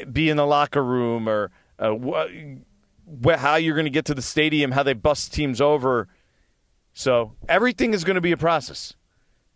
be 0.09 0.29
in 0.29 0.37
the 0.37 0.45
locker 0.45 0.81
room, 0.81 1.27
or 1.27 1.51
uh, 1.77 1.91
wh- 1.91 3.35
how 3.35 3.57
you're 3.57 3.75
going 3.75 3.85
to 3.85 3.91
get 3.91 4.05
to 4.05 4.15
the 4.15 4.21
stadium, 4.21 4.71
how 4.71 4.81
they 4.81 4.93
bust 4.93 5.33
teams 5.33 5.59
over. 5.59 6.07
So 6.93 7.33
everything 7.49 7.93
is 7.93 8.05
going 8.05 8.15
to 8.15 8.21
be 8.21 8.31
a 8.31 8.37
process. 8.37 8.93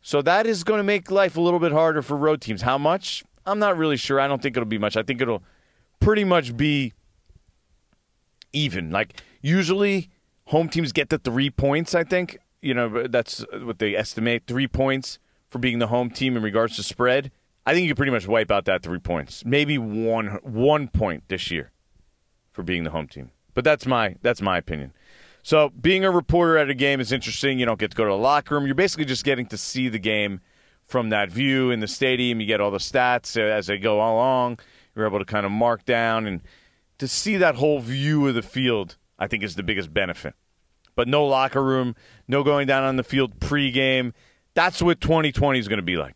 So 0.01 0.21
that 0.21 0.45
is 0.45 0.65
going 0.65 0.79
to 0.79 0.83
make 0.83 1.09
life 1.09 1.37
a 1.37 1.41
little 1.41 1.61
bit 1.61 1.71
harder 1.71 2.01
for 2.01 2.17
road 2.17 2.41
teams. 2.41 2.61
How 2.61 2.77
much? 2.77 3.23
I'm 3.45 3.59
not 3.59 3.77
really 3.77 3.95
sure. 3.95 4.19
I 4.19 4.27
don't 4.27 4.41
think 4.41 4.57
it'll 4.57 4.67
be 4.67 4.79
much. 4.79 4.97
I 4.97 5.03
think 5.03 5.21
it'll 5.21 5.43
pretty 6.01 6.25
much 6.25 6.57
be 6.57 6.91
even. 8.51 8.91
Like 8.91 9.21
usually 9.41 10.09
home 10.45 10.69
teams 10.69 10.91
get 10.91 11.09
the 11.09 11.17
three 11.17 11.49
points. 11.49 11.95
I 11.95 12.03
think 12.03 12.37
you 12.61 12.73
know 12.73 13.07
that's 13.07 13.45
what 13.61 13.79
they 13.79 13.95
estimate 13.95 14.43
three 14.47 14.67
points 14.67 15.19
for 15.49 15.59
being 15.59 15.79
the 15.79 15.87
home 15.87 16.09
team 16.09 16.35
in 16.37 16.43
regards 16.43 16.75
to 16.77 16.83
spread. 16.83 17.31
I 17.65 17.73
think 17.73 17.87
you 17.87 17.95
pretty 17.95 18.11
much 18.11 18.27
wipe 18.27 18.51
out 18.51 18.65
that 18.65 18.83
three 18.83 18.99
points, 18.99 19.43
maybe 19.45 19.77
one 19.77 20.39
one 20.43 20.87
point 20.87 21.23
this 21.27 21.49
year 21.51 21.71
for 22.51 22.63
being 22.63 22.83
the 22.83 22.91
home 22.91 23.07
team. 23.07 23.31
But 23.53 23.63
that's 23.63 23.85
my 23.85 24.15
that's 24.21 24.41
my 24.41 24.57
opinion. 24.57 24.93
So 25.41 25.69
being 25.69 26.03
a 26.03 26.09
reporter 26.09 26.57
at 26.57 26.71
a 26.71 26.73
game 26.73 26.99
is 26.99 27.11
interesting. 27.11 27.59
You 27.59 27.67
don't 27.67 27.79
get 27.79 27.91
to 27.91 27.97
go 27.97 28.05
to 28.05 28.09
the 28.09 28.17
locker 28.17 28.55
room. 28.55 28.65
You're 28.65 28.73
basically 28.73 29.05
just 29.05 29.23
getting 29.23 29.45
to 29.47 29.57
see 29.57 29.89
the 29.89 29.99
game 29.99 30.41
from 30.87 31.09
that 31.09 31.29
view 31.29 31.69
in 31.69 31.81
the 31.81 31.87
stadium. 31.87 32.41
You 32.41 32.47
get 32.47 32.61
all 32.61 32.71
the 32.71 32.79
stats 32.79 33.37
as 33.37 33.67
they 33.67 33.77
go 33.77 33.97
along. 33.97 34.59
You're 34.95 35.05
able 35.05 35.19
to 35.19 35.25
kind 35.25 35.45
of 35.45 35.51
mark 35.51 35.85
down 35.85 36.25
and 36.25 36.41
to 36.97 37.07
see 37.07 37.37
that 37.37 37.55
whole 37.55 37.79
view 37.79 38.27
of 38.27 38.35
the 38.35 38.41
field. 38.41 38.97
I 39.17 39.27
think 39.27 39.43
is 39.43 39.55
the 39.55 39.63
biggest 39.63 39.93
benefit. 39.93 40.33
But 40.95 41.07
no 41.07 41.25
locker 41.25 41.63
room, 41.63 41.95
no 42.27 42.43
going 42.43 42.67
down 42.67 42.83
on 42.83 42.95
the 42.95 43.03
field 43.03 43.39
pregame. 43.39 44.13
That's 44.53 44.81
what 44.81 45.01
2020 45.01 45.59
is 45.59 45.67
going 45.67 45.77
to 45.77 45.83
be 45.83 45.97
like. 45.97 46.15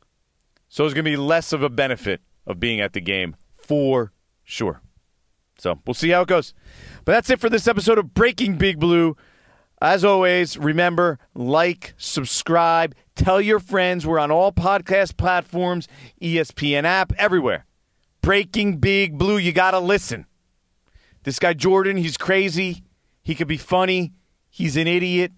So 0.69 0.85
it's 0.85 0.93
going 0.93 1.05
to 1.05 1.11
be 1.11 1.17
less 1.17 1.51
of 1.51 1.63
a 1.63 1.69
benefit 1.69 2.21
of 2.45 2.59
being 2.59 2.79
at 2.79 2.93
the 2.93 3.01
game 3.01 3.35
for 3.55 4.13
sure. 4.43 4.81
So 5.57 5.79
we'll 5.85 5.93
see 5.93 6.09
how 6.09 6.21
it 6.21 6.27
goes. 6.27 6.53
But 7.03 7.13
that's 7.13 7.29
it 7.29 7.39
for 7.39 7.49
this 7.49 7.67
episode 7.67 7.97
of 7.97 8.13
Breaking 8.13 8.57
Big 8.57 8.79
Blue. 8.79 9.17
As 9.81 10.03
always, 10.03 10.57
remember, 10.57 11.19
like, 11.33 11.93
subscribe, 11.97 12.95
tell 13.15 13.39
your 13.39 13.59
friends. 13.59 14.05
We're 14.05 14.19
on 14.19 14.31
all 14.31 14.51
podcast 14.51 15.17
platforms, 15.17 15.87
ESPN 16.21 16.83
app, 16.83 17.13
everywhere. 17.17 17.65
Breaking 18.21 18.77
Big 18.77 19.17
Blue, 19.17 19.37
you 19.37 19.51
got 19.51 19.71
to 19.71 19.79
listen. 19.79 20.25
This 21.23 21.39
guy, 21.39 21.53
Jordan, 21.53 21.97
he's 21.97 22.17
crazy. 22.17 22.83
He 23.29 23.35
could 23.35 23.47
be 23.47 23.57
funny. 23.57 24.11
He's 24.49 24.75
an 24.75 24.87
idiot. 24.87 25.31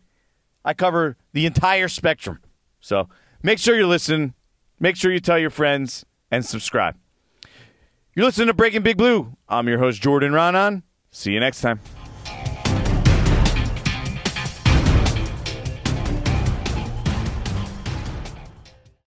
I 0.63 0.73
cover 0.73 1.17
the 1.33 1.45
entire 1.45 1.89
spectrum. 1.89 2.39
So 2.79 3.09
make 3.43 3.59
sure 3.59 3.75
you 3.75 3.85
listen. 3.85 4.33
Make 4.79 4.95
sure 4.95 5.11
you 5.11 5.19
tell 5.19 5.37
your 5.37 5.49
friends 5.49 6.05
and 6.31 6.45
subscribe. 6.45 6.95
You're 8.15 8.27
listening 8.27 8.47
to 8.47 8.53
Breaking 8.53 8.81
Big 8.81 8.95
Blue. 8.95 9.35
I'm 9.49 9.67
your 9.67 9.79
host, 9.79 10.01
Jordan 10.01 10.31
Raanan. 10.31 10.83
See 11.11 11.33
you 11.33 11.41
next 11.41 11.59
time. 11.59 11.81